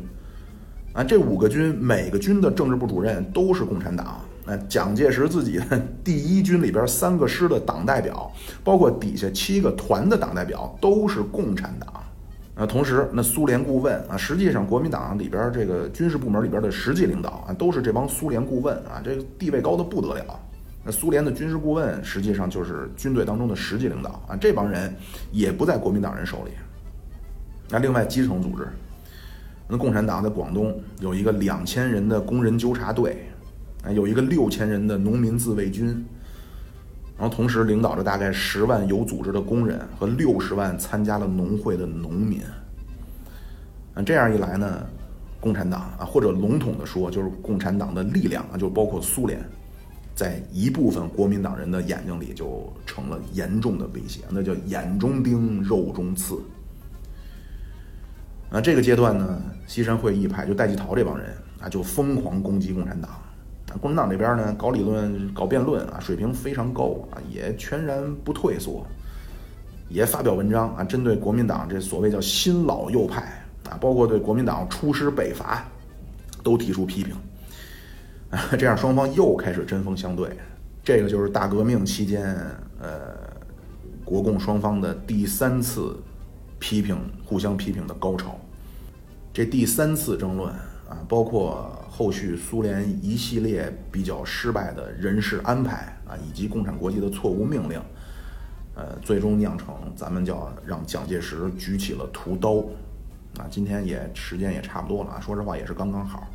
[0.94, 4.22] 啊，这五个军每个军的政治部主任都是共产党。
[4.50, 8.32] 那蒋介石自己的 第一军里边三个师的党代表，
[8.64, 11.94] 包括底下七个团的党代表都是共产党。
[12.56, 20.40] 那，同时，那苏联顾问啊，实际上国民党里边这个军事部门里边的实际领导啊，都是这帮苏联顾问啊，这个地位高的不得了。
[20.84, 24.92] 那苏联的军事顾问实际上就是军队当中的实际领导啊，这帮人
[25.32, 26.52] 也不在国民党人手里。
[27.70, 28.68] 那另外基层组织，
[29.68, 33.29] 那共产党在广东有一个两千人的工人纠察队，
[33.84, 36.06] 啊，有一个六千人的农民自卫军。
[37.18, 42.42] 然后同时领导着大概十万有组织的工人和六十万参加了农会的农民。
[43.94, 44.86] 啊，这样一来呢，
[45.42, 49.38] 共产党啊，或者笼统的说，就是共产党的力量啊，就包括苏联，
[50.16, 56.42] 在一部分国民党人的眼睛里就成了严重的威胁，那叫眼中钉，肉中刺。
[58.50, 63.12] 那，这个阶段呢，西山会议派就戴季陶这帮人啊，就疯狂攻击共产党。
[63.80, 68.84] 共产党这边呢，搞理论、搞辩论啊，水平非常高啊，也全然不退缩，
[69.90, 73.22] 也发表文章啊，针对国民党这所谓叫新老右派
[73.70, 75.64] 啊，包括对国民党出师北伐，
[76.42, 77.16] 都提出批评
[78.32, 80.30] 啊， 这样双方又开始针锋相对。
[80.84, 82.36] 这个就是大革命期间，
[82.82, 83.16] 呃，
[84.04, 85.96] 国共双方的第三次
[86.58, 88.36] 批评、互相批评的高潮。
[89.32, 90.52] 这第三次争论
[90.90, 91.72] 啊，包括。
[92.00, 97.78] 后续苏联一系列比较失败的人事安排啊，以及共产国际的错误命令，
[98.74, 102.64] 呃，最终酿成咱们叫让蒋介石举起了屠刀。
[103.38, 106.26] 啊，今天也时间也差不多了啊，说实话也是刚刚好。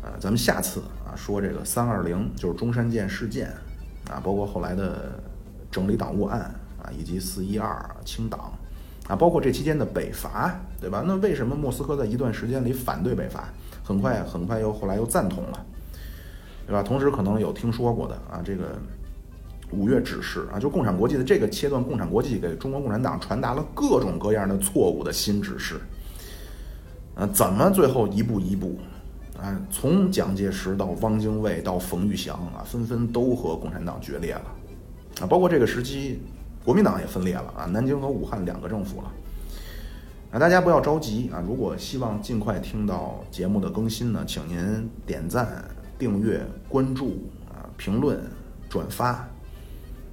[0.00, 3.48] 呃，咱们下次啊说这个三二零就是中山舰事件
[4.08, 5.18] 啊，包括后来的
[5.72, 8.56] 整理党务案啊，以及四一二清党
[9.08, 11.02] 啊，包括这期间的北伐，对吧？
[11.04, 13.48] 那为什么莫斯科在一段时间里反对北伐？
[13.86, 15.64] 很快，很快又后来又赞同了，
[16.66, 16.82] 对吧？
[16.82, 18.76] 同时可能有听说过的啊，这个
[19.70, 25.76] 五月指示啊，就共产国际的这个切断共产国际给中国共产党传达了各种各样的错误的新指示，
[27.14, 28.76] 啊，怎么最后一步一步
[29.38, 34.46] 啊，从蒋介石到汪精卫到冯玉祥啊，纷纷都和共产党决裂了，
[35.20, 36.20] 啊，包括这个时期
[36.64, 39.12] 国民党也分裂了啊，南京和武汉两个政府了。
[40.36, 41.42] 啊，大家不要着急啊！
[41.46, 45.64] 如果希望尽快听到节目的更新呢，请您点赞、
[45.98, 48.20] 订阅、关注啊、评论、
[48.68, 49.26] 转发，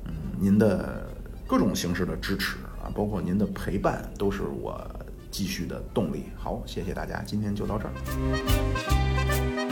[0.05, 1.05] 嗯，您的
[1.45, 4.81] 各种形式的支持啊，包括您的陪伴，都是我
[5.29, 6.27] 继续的动力。
[6.37, 9.62] 好，谢谢大家，今天就到这儿。